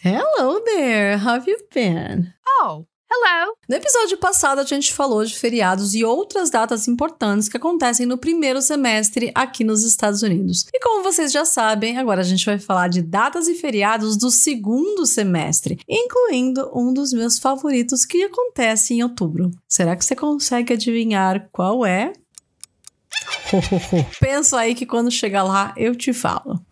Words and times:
Hello 0.00 0.60
there, 0.64 1.16
how 1.16 1.34
have 1.34 1.50
you 1.50 1.58
been? 1.74 2.32
Oh, 2.62 2.86
hello. 3.10 3.52
No 3.68 3.74
episódio 3.74 4.16
passado, 4.16 4.60
a 4.60 4.64
gente 4.64 4.92
falou 4.92 5.24
de 5.24 5.36
feriados 5.36 5.92
e 5.92 6.04
outras 6.04 6.50
datas 6.50 6.86
importantes 6.86 7.48
que 7.48 7.56
acontecem 7.56 8.06
no 8.06 8.16
primeiro 8.16 8.62
semestre 8.62 9.32
aqui 9.34 9.64
nos 9.64 9.82
Estados 9.82 10.22
Unidos. 10.22 10.66
E 10.72 10.78
como 10.78 11.02
vocês 11.02 11.32
já 11.32 11.44
sabem, 11.44 11.98
agora 11.98 12.20
a 12.20 12.24
gente 12.24 12.46
vai 12.46 12.60
falar 12.60 12.86
de 12.86 13.02
datas 13.02 13.48
e 13.48 13.56
feriados 13.56 14.16
do 14.16 14.30
segundo 14.30 15.04
semestre, 15.04 15.80
incluindo 15.88 16.70
um 16.72 16.94
dos 16.94 17.12
meus 17.12 17.40
favoritos 17.40 18.04
que 18.04 18.22
acontece 18.22 18.94
em 18.94 19.02
outubro. 19.02 19.50
Será 19.68 19.96
que 19.96 20.04
você 20.04 20.14
consegue 20.14 20.74
adivinhar 20.74 21.48
qual 21.50 21.84
é? 21.84 22.12
Penso 24.20 24.54
aí 24.54 24.76
que 24.76 24.86
quando 24.86 25.10
chegar 25.10 25.42
lá 25.42 25.74
eu 25.76 25.96
te 25.96 26.12
falo. 26.12 26.67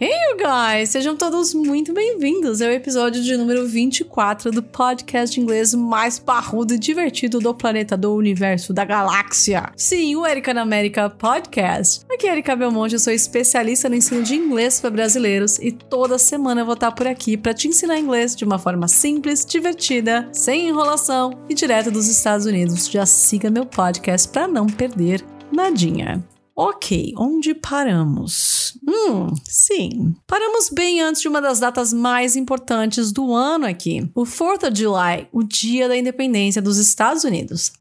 Hey, 0.00 0.10
you 0.10 0.36
guys! 0.36 0.88
Sejam 0.88 1.16
todos 1.16 1.54
muito 1.54 1.92
bem-vindos 1.92 2.60
ao 2.60 2.68
episódio 2.68 3.22
de 3.22 3.36
número 3.36 3.64
24 3.64 4.50
do 4.50 4.60
podcast 4.60 5.32
de 5.32 5.40
inglês 5.40 5.72
mais 5.72 6.18
parrudo 6.18 6.74
e 6.74 6.78
divertido 6.80 7.38
do 7.38 7.54
planeta, 7.54 7.96
do 7.96 8.12
universo, 8.12 8.72
da 8.72 8.84
galáxia. 8.84 9.70
Sim, 9.76 10.16
o 10.16 10.26
Erika 10.26 10.52
na 10.52 10.62
América 10.62 11.08
Podcast. 11.08 12.04
Aqui 12.12 12.26
é 12.26 12.32
Erika 12.32 12.56
Belmonte, 12.56 12.94
eu 12.94 12.98
sou 12.98 13.12
especialista 13.12 13.88
no 13.88 13.94
ensino 13.94 14.24
de 14.24 14.34
inglês 14.34 14.80
para 14.80 14.90
brasileiros 14.90 15.60
e 15.60 15.70
toda 15.70 16.18
semana 16.18 16.62
eu 16.62 16.66
vou 16.66 16.74
estar 16.74 16.90
por 16.90 17.06
aqui 17.06 17.36
para 17.36 17.54
te 17.54 17.68
ensinar 17.68 17.96
inglês 17.96 18.34
de 18.34 18.44
uma 18.44 18.58
forma 18.58 18.88
simples, 18.88 19.46
divertida, 19.46 20.28
sem 20.32 20.70
enrolação 20.70 21.38
e 21.48 21.54
direto 21.54 21.92
dos 21.92 22.08
Estados 22.08 22.46
Unidos. 22.46 22.90
Já 22.90 23.06
siga 23.06 23.48
meu 23.48 23.64
podcast 23.64 24.28
para 24.28 24.48
não 24.48 24.66
perder 24.66 25.24
nadinha. 25.52 26.33
Ok, 26.56 27.14
onde 27.18 27.52
paramos? 27.52 28.78
Hum, 28.86 29.34
sim. 29.42 30.14
Paramos 30.24 30.70
bem 30.70 31.00
antes 31.00 31.20
de 31.20 31.26
uma 31.26 31.42
das 31.42 31.58
datas 31.58 31.92
mais 31.92 32.36
importantes 32.36 33.10
do 33.10 33.34
ano 33.34 33.66
aqui, 33.66 34.08
o 34.14 34.22
4th 34.22 34.68
of 34.68 34.78
July, 34.80 35.28
o 35.32 35.42
Dia 35.42 35.88
da 35.88 35.96
Independência 35.96 36.62
dos 36.62 36.78
Estados 36.78 37.24
Unidos. 37.24 37.72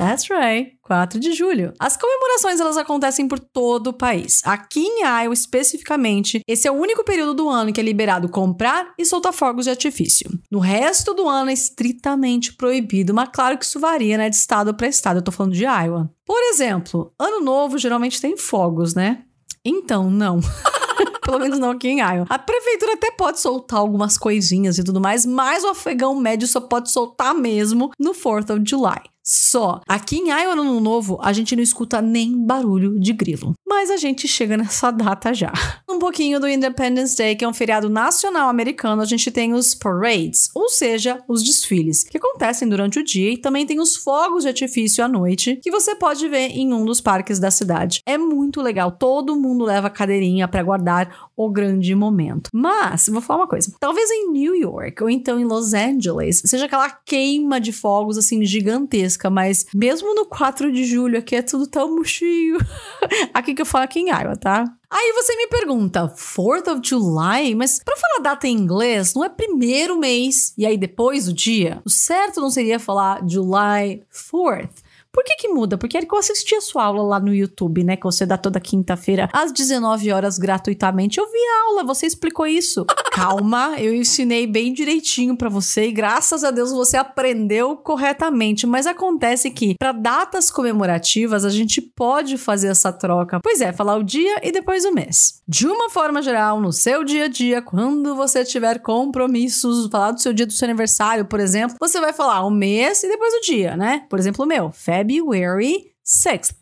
That's 0.00 0.30
right, 0.30 0.78
4 0.80 1.20
de 1.20 1.34
julho. 1.34 1.74
As 1.78 1.94
comemorações 1.94 2.58
elas 2.58 2.78
acontecem 2.78 3.28
por 3.28 3.38
todo 3.38 3.88
o 3.88 3.92
país. 3.92 4.40
Aqui 4.46 4.80
em 4.80 5.02
Iowa, 5.02 5.34
especificamente, 5.34 6.40
esse 6.48 6.66
é 6.66 6.70
o 6.70 6.74
único 6.74 7.04
período 7.04 7.34
do 7.34 7.50
ano 7.50 7.70
que 7.70 7.78
é 7.78 7.84
liberado 7.84 8.26
comprar 8.26 8.94
e 8.98 9.04
soltar 9.04 9.34
fogos 9.34 9.64
de 9.64 9.70
artifício. 9.70 10.30
No 10.50 10.58
resto 10.58 11.12
do 11.12 11.28
ano 11.28 11.50
é 11.50 11.52
estritamente 11.52 12.54
proibido, 12.54 13.12
mas 13.12 13.28
claro 13.30 13.58
que 13.58 13.64
isso 13.66 13.78
varia, 13.78 14.16
né, 14.16 14.30
de 14.30 14.36
estado 14.36 14.72
para 14.72 14.88
estado. 14.88 15.18
Eu 15.18 15.22
tô 15.22 15.30
falando 15.30 15.52
de 15.52 15.64
Iowa. 15.64 16.10
Por 16.24 16.42
exemplo, 16.44 17.12
ano 17.18 17.44
novo 17.44 17.76
geralmente 17.76 18.22
tem 18.22 18.38
fogos, 18.38 18.94
né? 18.94 19.24
Então, 19.62 20.10
não. 20.10 20.40
Pelo 21.22 21.38
menos 21.38 21.58
não 21.58 21.70
aqui 21.70 21.88
em 21.88 22.00
Iowa. 22.00 22.26
A 22.28 22.38
prefeitura 22.38 22.94
até 22.94 23.10
pode 23.10 23.40
soltar 23.40 23.78
algumas 23.78 24.18
coisinhas 24.18 24.78
e 24.78 24.84
tudo 24.84 25.00
mais, 25.00 25.24
mas 25.24 25.64
o 25.64 25.68
afegão 25.68 26.14
médio 26.14 26.48
só 26.48 26.60
pode 26.60 26.90
soltar 26.90 27.34
mesmo 27.34 27.90
no 27.98 28.12
4th 28.12 28.54
of 28.54 28.62
July 28.66 29.02
só. 29.30 29.80
Aqui 29.86 30.16
em 30.16 30.30
Iowa, 30.30 30.56
no 30.56 30.62
Ano 30.62 30.80
Novo, 30.80 31.18
a 31.22 31.32
gente 31.32 31.54
não 31.54 31.62
escuta 31.62 32.02
nem 32.02 32.44
barulho 32.44 32.98
de 32.98 33.12
grilo. 33.12 33.54
Mas 33.68 33.90
a 33.90 33.96
gente 33.96 34.26
chega 34.26 34.56
nessa 34.56 34.90
data 34.90 35.32
já. 35.32 35.52
Um 35.88 35.98
pouquinho 35.98 36.40
do 36.40 36.48
Independence 36.48 37.16
Day, 37.16 37.36
que 37.36 37.44
é 37.44 37.48
um 37.48 37.54
feriado 37.54 37.88
nacional 37.88 38.48
americano, 38.48 39.02
a 39.02 39.04
gente 39.04 39.30
tem 39.30 39.52
os 39.52 39.74
parades, 39.74 40.50
ou 40.54 40.68
seja, 40.68 41.22
os 41.28 41.42
desfiles, 41.42 42.02
que 42.02 42.16
acontecem 42.16 42.68
durante 42.68 42.98
o 42.98 43.04
dia 43.04 43.32
e 43.32 43.36
também 43.36 43.66
tem 43.66 43.78
os 43.78 43.96
fogos 43.96 44.42
de 44.42 44.48
artifício 44.48 45.04
à 45.04 45.08
noite, 45.08 45.60
que 45.62 45.70
você 45.70 45.94
pode 45.94 46.28
ver 46.28 46.50
em 46.50 46.72
um 46.72 46.84
dos 46.84 47.00
parques 47.00 47.38
da 47.38 47.50
cidade. 47.50 48.00
É 48.06 48.18
muito 48.18 48.60
legal, 48.60 48.90
todo 48.90 49.38
mundo 49.38 49.64
leva 49.64 49.90
cadeirinha 49.90 50.48
para 50.48 50.62
guardar 50.62 50.89
o 51.36 51.50
grande 51.50 51.94
momento. 51.94 52.50
Mas, 52.52 53.08
vou 53.08 53.20
falar 53.20 53.40
uma 53.40 53.48
coisa, 53.48 53.72
talvez 53.80 54.10
em 54.10 54.30
New 54.30 54.54
York 54.54 55.02
ou 55.02 55.08
então 55.08 55.38
em 55.38 55.44
Los 55.44 55.72
Angeles, 55.72 56.42
seja 56.44 56.66
aquela 56.66 56.90
queima 56.90 57.60
de 57.60 57.72
fogos 57.72 58.18
assim 58.18 58.44
gigantesca 58.44 59.30
mas 59.30 59.66
mesmo 59.74 60.14
no 60.14 60.26
4 60.26 60.72
de 60.72 60.84
julho 60.84 61.18
aqui 61.18 61.36
é 61.36 61.42
tudo 61.42 61.66
tão 61.66 61.94
murchinho. 61.94 62.58
aqui 63.32 63.54
que 63.54 63.62
eu 63.62 63.66
falo 63.66 63.84
aqui 63.84 64.00
em 64.00 64.08
Iowa, 64.08 64.36
tá? 64.36 64.64
Aí 64.90 65.12
você 65.12 65.36
me 65.36 65.46
pergunta, 65.46 66.08
4th 66.08 66.72
of 66.72 66.80
July? 66.82 67.54
Mas 67.54 67.80
para 67.82 67.96
falar 67.96 68.22
data 68.22 68.48
em 68.48 68.56
inglês, 68.56 69.14
não 69.14 69.24
é 69.24 69.28
primeiro 69.28 69.96
mês 69.96 70.52
e 70.58 70.66
aí 70.66 70.76
depois 70.76 71.28
o 71.28 71.32
dia? 71.32 71.80
O 71.84 71.90
certo 71.90 72.40
não 72.40 72.50
seria 72.50 72.78
falar 72.80 73.20
July 73.26 74.02
4th? 74.12 74.89
Por 75.12 75.24
que 75.24 75.36
que 75.36 75.48
muda? 75.48 75.76
Porque 75.76 76.00
que 76.10 76.14
eu 76.14 76.18
assisti 76.18 76.54
a 76.54 76.60
sua 76.60 76.84
aula 76.84 77.02
lá 77.02 77.20
no 77.20 77.34
YouTube, 77.34 77.84
né? 77.84 77.96
Que 77.96 78.04
você 78.04 78.24
dá 78.24 78.36
toda 78.36 78.60
quinta-feira 78.60 79.28
às 79.32 79.52
19 79.52 80.10
horas 80.12 80.38
gratuitamente. 80.38 81.18
Eu 81.18 81.26
vi 81.26 81.38
a 81.38 81.68
aula, 81.68 81.84
você 81.84 82.06
explicou 82.06 82.46
isso. 82.46 82.84
Calma, 83.12 83.74
eu 83.78 83.94
ensinei 83.94 84.46
bem 84.46 84.72
direitinho 84.72 85.36
para 85.36 85.48
você 85.48 85.86
e 85.86 85.92
graças 85.92 86.44
a 86.44 86.50
Deus 86.50 86.72
você 86.72 86.96
aprendeu 86.96 87.76
corretamente. 87.76 88.66
Mas 88.66 88.86
acontece 88.86 89.50
que 89.50 89.74
para 89.78 89.92
datas 89.92 90.50
comemorativas 90.50 91.44
a 91.44 91.50
gente 91.50 91.80
pode 91.80 92.38
fazer 92.38 92.68
essa 92.68 92.92
troca. 92.92 93.40
Pois 93.42 93.60
é, 93.60 93.72
falar 93.72 93.96
o 93.96 94.04
dia 94.04 94.40
e 94.42 94.52
depois 94.52 94.84
o 94.84 94.92
mês. 94.92 95.42
De 95.46 95.66
uma 95.66 95.90
forma 95.90 96.22
geral, 96.22 96.60
no 96.60 96.72
seu 96.72 97.04
dia 97.04 97.24
a 97.24 97.28
dia, 97.28 97.60
quando 97.60 98.14
você 98.14 98.44
tiver 98.44 98.80
compromissos, 98.80 99.88
falar 99.90 100.12
do 100.12 100.20
seu 100.20 100.32
dia 100.32 100.46
do 100.46 100.52
seu 100.52 100.66
aniversário, 100.66 101.24
por 101.24 101.40
exemplo, 101.40 101.76
você 101.80 102.00
vai 102.00 102.12
falar 102.12 102.44
o 102.44 102.50
mês 102.50 103.02
e 103.02 103.08
depois 103.08 103.34
o 103.34 103.40
dia, 103.40 103.76
né? 103.76 104.04
Por 104.08 104.18
exemplo, 104.18 104.44
o 104.44 104.48
meu, 104.48 104.70
February 105.00 105.92
6th. 106.04 106.54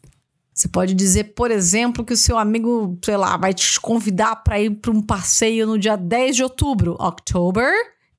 Você 0.54 0.69
pode 0.69 0.94
dizer, 0.94 1.34
por 1.34 1.50
exemplo, 1.50 2.04
que 2.04 2.12
o 2.12 2.16
seu 2.16 2.37
amigo, 2.37 2.99
sei 3.04 3.16
lá, 3.16 3.37
vai 3.37 3.54
te 3.54 3.81
convidar 3.81 4.37
para 4.37 4.60
ir 4.60 4.71
para 4.71 4.91
um 4.91 5.00
passeio 5.00 5.66
no 5.66 5.78
dia 5.78 5.97
10 5.97 6.37
de 6.37 6.43
outubro, 6.43 6.97
October 6.98 7.72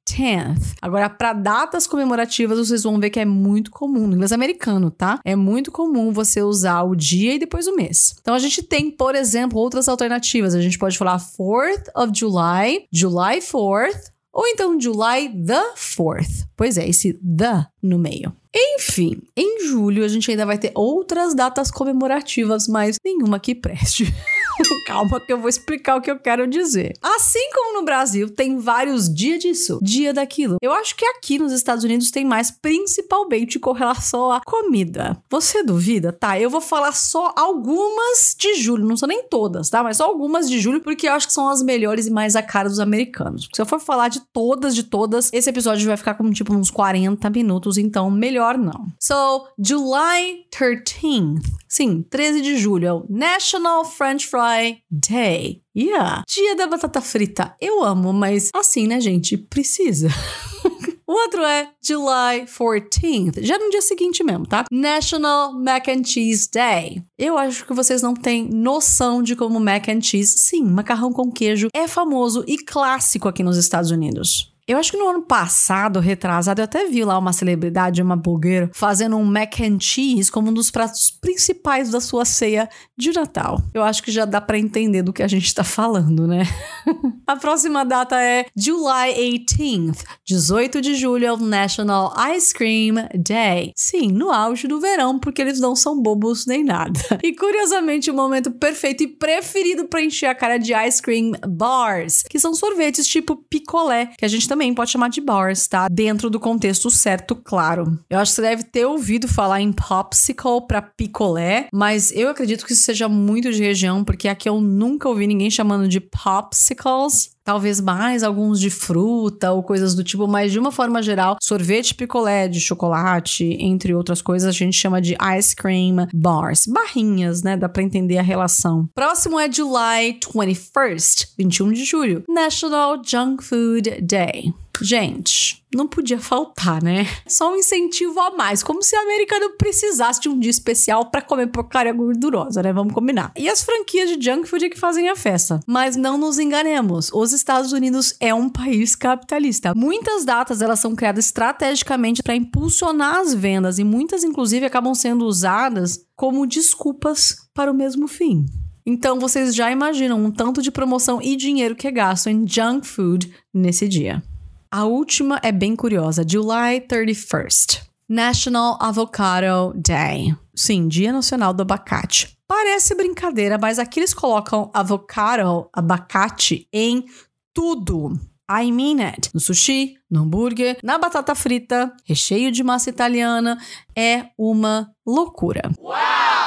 10th. 0.09 0.75
Agora, 0.81 1.09
para 1.09 1.33
datas 1.33 1.85
comemorativas, 1.85 2.57
vocês 2.57 2.83
vão 2.83 2.97
ver 2.97 3.09
que 3.09 3.19
é 3.19 3.25
muito 3.25 3.71
comum, 3.71 4.07
no 4.07 4.15
inglês 4.15 4.31
americano, 4.31 4.89
tá? 4.89 5.19
É 5.25 5.35
muito 5.35 5.69
comum 5.69 6.13
você 6.13 6.41
usar 6.41 6.83
o 6.83 6.95
dia 6.95 7.35
e 7.35 7.39
depois 7.39 7.67
o 7.67 7.75
mês. 7.75 8.15
Então, 8.21 8.33
a 8.33 8.39
gente 8.39 8.63
tem, 8.63 8.89
por 8.89 9.15
exemplo, 9.15 9.59
outras 9.59 9.89
alternativas. 9.89 10.55
A 10.55 10.61
gente 10.61 10.77
pode 10.77 10.97
falar 10.97 11.17
4th 11.19 11.89
of 11.95 12.11
July, 12.17 12.87
July 12.91 13.39
4th, 13.39 14.11
ou 14.33 14.47
então 14.47 14.79
July 14.79 15.29
the 15.29 15.73
4th. 15.75 16.47
Pois 16.55 16.77
é, 16.77 16.87
esse 16.87 17.13
the 17.13 17.65
no 17.81 17.97
meio. 17.97 18.33
Enfim, 18.55 19.21
em 19.37 19.67
julho 19.67 20.03
a 20.03 20.07
gente 20.07 20.29
ainda 20.29 20.45
vai 20.45 20.57
ter 20.57 20.71
outras 20.75 21.35
datas 21.35 21.69
comemorativas, 21.69 22.67
mas 22.67 22.97
nenhuma 23.03 23.39
que 23.39 23.53
preste. 23.53 24.05
Calma 24.89 25.19
que 25.19 25.31
eu 25.31 25.37
vou 25.37 25.47
explicar 25.47 25.97
o 25.97 26.01
que 26.01 26.09
eu 26.09 26.17
quero 26.17 26.47
dizer. 26.47 26.93
Assim 26.99 27.51
como 27.53 27.79
no 27.79 27.85
Brasil 27.85 28.27
tem 28.27 28.57
vários 28.57 29.07
dias 29.07 29.39
disso, 29.39 29.77
dia 29.83 30.11
daquilo. 30.11 30.57
Eu 30.63 30.73
acho 30.73 30.95
que 30.95 31.05
aqui 31.05 31.37
nos 31.37 31.51
Estados 31.51 31.83
Unidos 31.83 32.09
tem 32.09 32.25
mais, 32.25 32.49
principalmente 32.49 33.59
com 33.59 33.71
relação 33.71 34.31
à 34.31 34.41
comida. 34.41 35.15
Você 35.29 35.61
duvida? 35.61 36.11
Tá, 36.11 36.39
eu 36.39 36.49
vou 36.49 36.59
falar 36.59 36.91
só 36.93 37.31
algumas 37.37 38.35
de 38.35 38.55
julho, 38.55 38.83
não 38.83 38.97
são 38.97 39.07
nem 39.07 39.27
todas, 39.27 39.69
tá? 39.69 39.83
Mas 39.83 39.97
só 39.97 40.05
algumas 40.05 40.49
de 40.49 40.59
julho, 40.59 40.81
porque 40.81 41.07
eu 41.07 41.13
acho 41.13 41.27
que 41.27 41.33
são 41.33 41.49
as 41.49 41.61
melhores 41.61 42.07
e 42.07 42.11
mais 42.11 42.35
a 42.35 42.41
cara 42.41 42.67
dos 42.67 42.79
americanos. 42.79 43.47
Se 43.53 43.61
eu 43.61 43.67
for 43.67 43.79
falar 43.79 44.07
de 44.07 44.21
todas, 44.33 44.73
de 44.73 44.81
todas, 44.81 45.29
esse 45.31 45.51
episódio 45.51 45.85
vai 45.85 45.97
ficar 45.97 46.15
com 46.15 46.31
tipo 46.31 46.51
uns 46.51 46.71
40 46.71 47.29
minutos, 47.29 47.77
então 47.77 48.09
melhor 48.09 48.57
não. 48.57 48.87
So, 48.99 49.45
July 49.59 50.45
13th. 50.51 51.43
Sim, 51.67 52.03
13 52.09 52.41
de 52.41 52.57
julho 52.57 52.87
é 52.87 52.93
o 52.93 53.05
National 53.07 53.85
French 53.85 54.25
Fry 54.25 54.78
Day. 54.89 55.61
Yeah. 55.75 56.23
Dia 56.27 56.55
da 56.55 56.67
batata 56.67 57.01
frita. 57.01 57.55
Eu 57.59 57.83
amo, 57.83 58.11
mas 58.13 58.49
assim, 58.53 58.87
né, 58.87 58.99
gente? 58.99 59.37
Precisa. 59.37 60.09
O 61.09 61.11
outro 61.11 61.41
é 61.41 61.67
July 61.83 62.45
14th, 62.45 63.41
já 63.41 63.57
no 63.57 63.71
dia 63.71 63.81
seguinte 63.81 64.23
mesmo, 64.23 64.45
tá? 64.45 64.65
National 64.71 65.51
Mac 65.59 65.87
and 65.87 66.03
Cheese 66.03 66.47
Day. 66.53 67.01
Eu 67.17 67.35
acho 67.35 67.65
que 67.65 67.73
vocês 67.73 68.03
não 68.03 68.13
têm 68.13 68.47
noção 68.47 69.23
de 69.23 69.35
como 69.35 69.59
mac 69.59 69.89
and 69.89 70.01
cheese, 70.01 70.37
sim, 70.37 70.63
macarrão 70.63 71.11
com 71.11 71.31
queijo, 71.31 71.69
é 71.73 71.87
famoso 71.87 72.43
e 72.45 72.59
clássico 72.59 73.27
aqui 73.27 73.41
nos 73.41 73.57
Estados 73.57 73.89
Unidos. 73.89 74.53
Eu 74.69 74.77
acho 74.77 74.91
que 74.91 74.97
no 74.97 75.07
ano 75.07 75.23
passado, 75.23 75.99
retrasado, 75.99 76.61
eu 76.61 76.65
até 76.65 76.85
vi 76.85 77.03
lá 77.03 77.17
uma 77.17 77.33
celebridade, 77.33 78.03
uma 78.03 78.15
blogueira, 78.15 78.69
fazendo 78.71 79.17
um 79.17 79.25
mac 79.25 79.59
and 79.61 79.79
cheese 79.79 80.31
como 80.31 80.51
um 80.51 80.53
dos 80.53 80.69
pratos 80.69 81.09
principais 81.09 81.89
da 81.89 81.99
sua 81.99 82.23
ceia 82.23 82.69
de 82.95 83.11
Natal. 83.11 83.59
Eu 83.73 83.81
acho 83.81 84.03
que 84.03 84.11
já 84.11 84.25
dá 84.25 84.39
para 84.39 84.59
entender 84.59 85.01
do 85.01 85.11
que 85.11 85.23
a 85.23 85.27
gente 85.27 85.55
tá 85.55 85.63
falando, 85.63 86.27
né? 86.27 86.43
a 87.25 87.35
próxima 87.35 87.83
data 87.83 88.21
é 88.21 88.45
July 88.55 89.15
18th, 89.43 90.03
18 90.23 90.81
de 90.81 90.93
julho 90.93 91.25
é 91.25 91.33
o 91.33 91.37
National 91.37 92.13
Ice 92.35 92.53
Cream 92.53 93.09
Day. 93.15 93.71
Sim, 93.75 94.11
no 94.11 94.29
auge 94.29 94.67
do 94.67 94.79
verão, 94.79 95.17
porque 95.17 95.41
eles 95.41 95.59
não 95.59 95.75
são 95.75 95.99
bobos 95.99 96.45
nem 96.45 96.63
nada. 96.63 96.99
E 97.23 97.35
curiosamente, 97.35 98.09
o 98.09 98.13
momento 98.13 98.49
perfeito 98.51 99.03
e 99.03 99.07
preferido 99.07 99.85
para 99.85 100.01
encher 100.01 100.27
a 100.27 100.35
cara 100.35 100.57
de 100.57 100.73
ice 100.73 101.01
cream 101.01 101.31
bars, 101.47 102.23
que 102.23 102.39
são 102.39 102.53
sorvetes 102.53 103.05
tipo 103.05 103.35
picolé, 103.35 104.11
que 104.17 104.25
a 104.25 104.27
gente 104.27 104.47
também 104.47 104.58
também 104.59 104.73
pode 104.73 104.91
chamar 104.91 105.09
de 105.09 105.21
bars, 105.21 105.67
tá? 105.67 105.87
Dentro 105.89 106.29
do 106.29 106.37
contexto 106.37 106.91
certo, 106.91 107.33
claro. 107.33 107.97
Eu 108.09 108.19
acho 108.19 108.31
que 108.31 108.35
você 108.35 108.41
deve 108.41 108.63
ter 108.63 108.85
ouvido 108.85 109.25
falar 109.25 109.61
em 109.61 109.71
popsicle 109.71 110.67
para 110.67 110.81
picolé, 110.81 111.69
mas 111.71 112.11
eu 112.11 112.27
acredito 112.29 112.65
que 112.65 112.73
isso 112.73 112.83
seja 112.83 113.07
muito 113.07 113.53
de 113.53 113.63
região, 113.63 114.03
porque 114.03 114.27
aqui 114.27 114.49
eu 114.49 114.59
nunca 114.59 115.07
ouvi 115.07 115.25
ninguém 115.27 115.49
chamando 115.49 115.87
de 115.87 116.01
popsicles 116.01 117.38
talvez 117.43 117.81
mais 117.81 118.23
alguns 118.23 118.59
de 118.59 118.69
fruta 118.69 119.51
ou 119.51 119.63
coisas 119.63 119.95
do 119.95 120.03
tipo, 120.03 120.27
mas 120.27 120.51
de 120.51 120.59
uma 120.59 120.71
forma 120.71 121.01
geral, 121.01 121.37
sorvete 121.41 121.95
picolé 121.95 122.47
de 122.47 122.59
chocolate, 122.59 123.57
entre 123.59 123.93
outras 123.93 124.21
coisas, 124.21 124.47
a 124.47 124.51
gente 124.51 124.77
chama 124.77 125.01
de 125.01 125.17
ice 125.37 125.55
cream 125.55 126.07
bars, 126.13 126.65
barrinhas, 126.67 127.43
né? 127.43 127.57
Dá 127.57 127.67
para 127.67 127.83
entender 127.83 128.17
a 128.17 128.23
relação. 128.23 128.87
Próximo 128.93 129.39
é 129.39 129.51
July 129.51 130.19
21st, 130.21 131.29
21 131.37 131.71
de 131.73 131.85
julho, 131.85 132.23
National 132.27 133.01
Junk 133.03 133.43
Food 133.43 134.01
Day. 134.01 134.53
Gente, 134.81 135.63
não 135.73 135.87
podia 135.87 136.19
faltar, 136.19 136.81
né? 136.81 137.05
Só 137.27 137.51
um 137.51 137.57
incentivo 137.57 138.19
a 138.19 138.31
mais, 138.31 138.63
como 138.63 138.81
se 138.81 138.95
a 138.95 139.01
americano 139.01 139.51
precisasse 139.57 140.21
de 140.21 140.29
um 140.29 140.39
dia 140.39 140.49
especial 140.49 141.09
para 141.11 141.21
comer 141.21 141.47
porcaria 141.47 141.93
gordurosa, 141.93 142.63
né? 142.63 142.73
Vamos 142.73 142.93
combinar. 142.93 143.31
E 143.37 143.49
as 143.49 143.63
franquias 143.63 144.09
de 144.09 144.23
junk 144.23 144.47
food 144.47 144.65
é 144.65 144.69
que 144.69 144.79
fazem 144.79 145.09
a 145.09 145.15
festa. 145.15 145.59
Mas 145.67 145.95
não 145.95 146.17
nos 146.17 146.39
enganemos, 146.39 147.11
os 147.13 147.33
Estados 147.33 147.71
Unidos 147.71 148.15
é 148.19 148.33
um 148.33 148.49
país 148.49 148.95
capitalista. 148.95 149.73
Muitas 149.75 150.25
datas 150.25 150.61
elas 150.61 150.79
são 150.79 150.95
criadas 150.95 151.25
estrategicamente 151.25 152.23
para 152.23 152.35
impulsionar 152.35 153.17
as 153.17 153.33
vendas 153.33 153.79
e 153.79 153.83
muitas 153.83 154.23
inclusive 154.23 154.65
acabam 154.65 154.95
sendo 154.95 155.25
usadas 155.25 156.05
como 156.15 156.47
desculpas 156.47 157.35
para 157.53 157.71
o 157.71 157.75
mesmo 157.75 158.07
fim. 158.07 158.45
Então 158.85 159.19
vocês 159.19 159.53
já 159.53 159.71
imaginam 159.71 160.23
um 160.23 160.31
tanto 160.31 160.61
de 160.61 160.71
promoção 160.71 161.21
e 161.21 161.35
dinheiro 161.35 161.75
que 161.75 161.87
é 161.87 161.91
gasto 161.91 162.27
em 162.27 162.47
junk 162.47 162.87
food 162.87 163.31
nesse 163.53 163.87
dia. 163.87 164.23
A 164.71 164.85
última 164.85 165.39
é 165.41 165.51
bem 165.51 165.75
curiosa, 165.75 166.23
July 166.27 166.81
31st. 166.81 167.81
National 168.07 168.77
Avocado 168.79 169.73
Day. 169.75 170.35
Sim, 170.55 170.87
Dia 170.87 171.11
Nacional 171.11 171.55
do 171.55 171.63
Abacate. 171.63 172.37
Parece 172.47 172.93
brincadeira, 172.93 173.57
mas 173.59 173.79
aqui 173.79 173.99
eles 173.99 174.13
colocam 174.13 174.69
avocado, 174.71 175.67
abacate, 175.73 176.67
em 176.71 177.03
tudo. 177.51 178.13
I 178.47 178.71
mean 178.71 179.01
it. 179.01 179.31
No 179.33 179.39
sushi, 179.39 179.95
no 180.09 180.21
hambúrguer, 180.21 180.77
na 180.83 180.99
batata 180.99 181.33
frita, 181.33 181.91
recheio 182.05 182.51
de 182.51 182.63
massa 182.63 182.91
italiana. 182.91 183.57
É 183.95 184.27
uma 184.37 184.91
loucura. 185.03 185.71
Uau! 185.79 186.38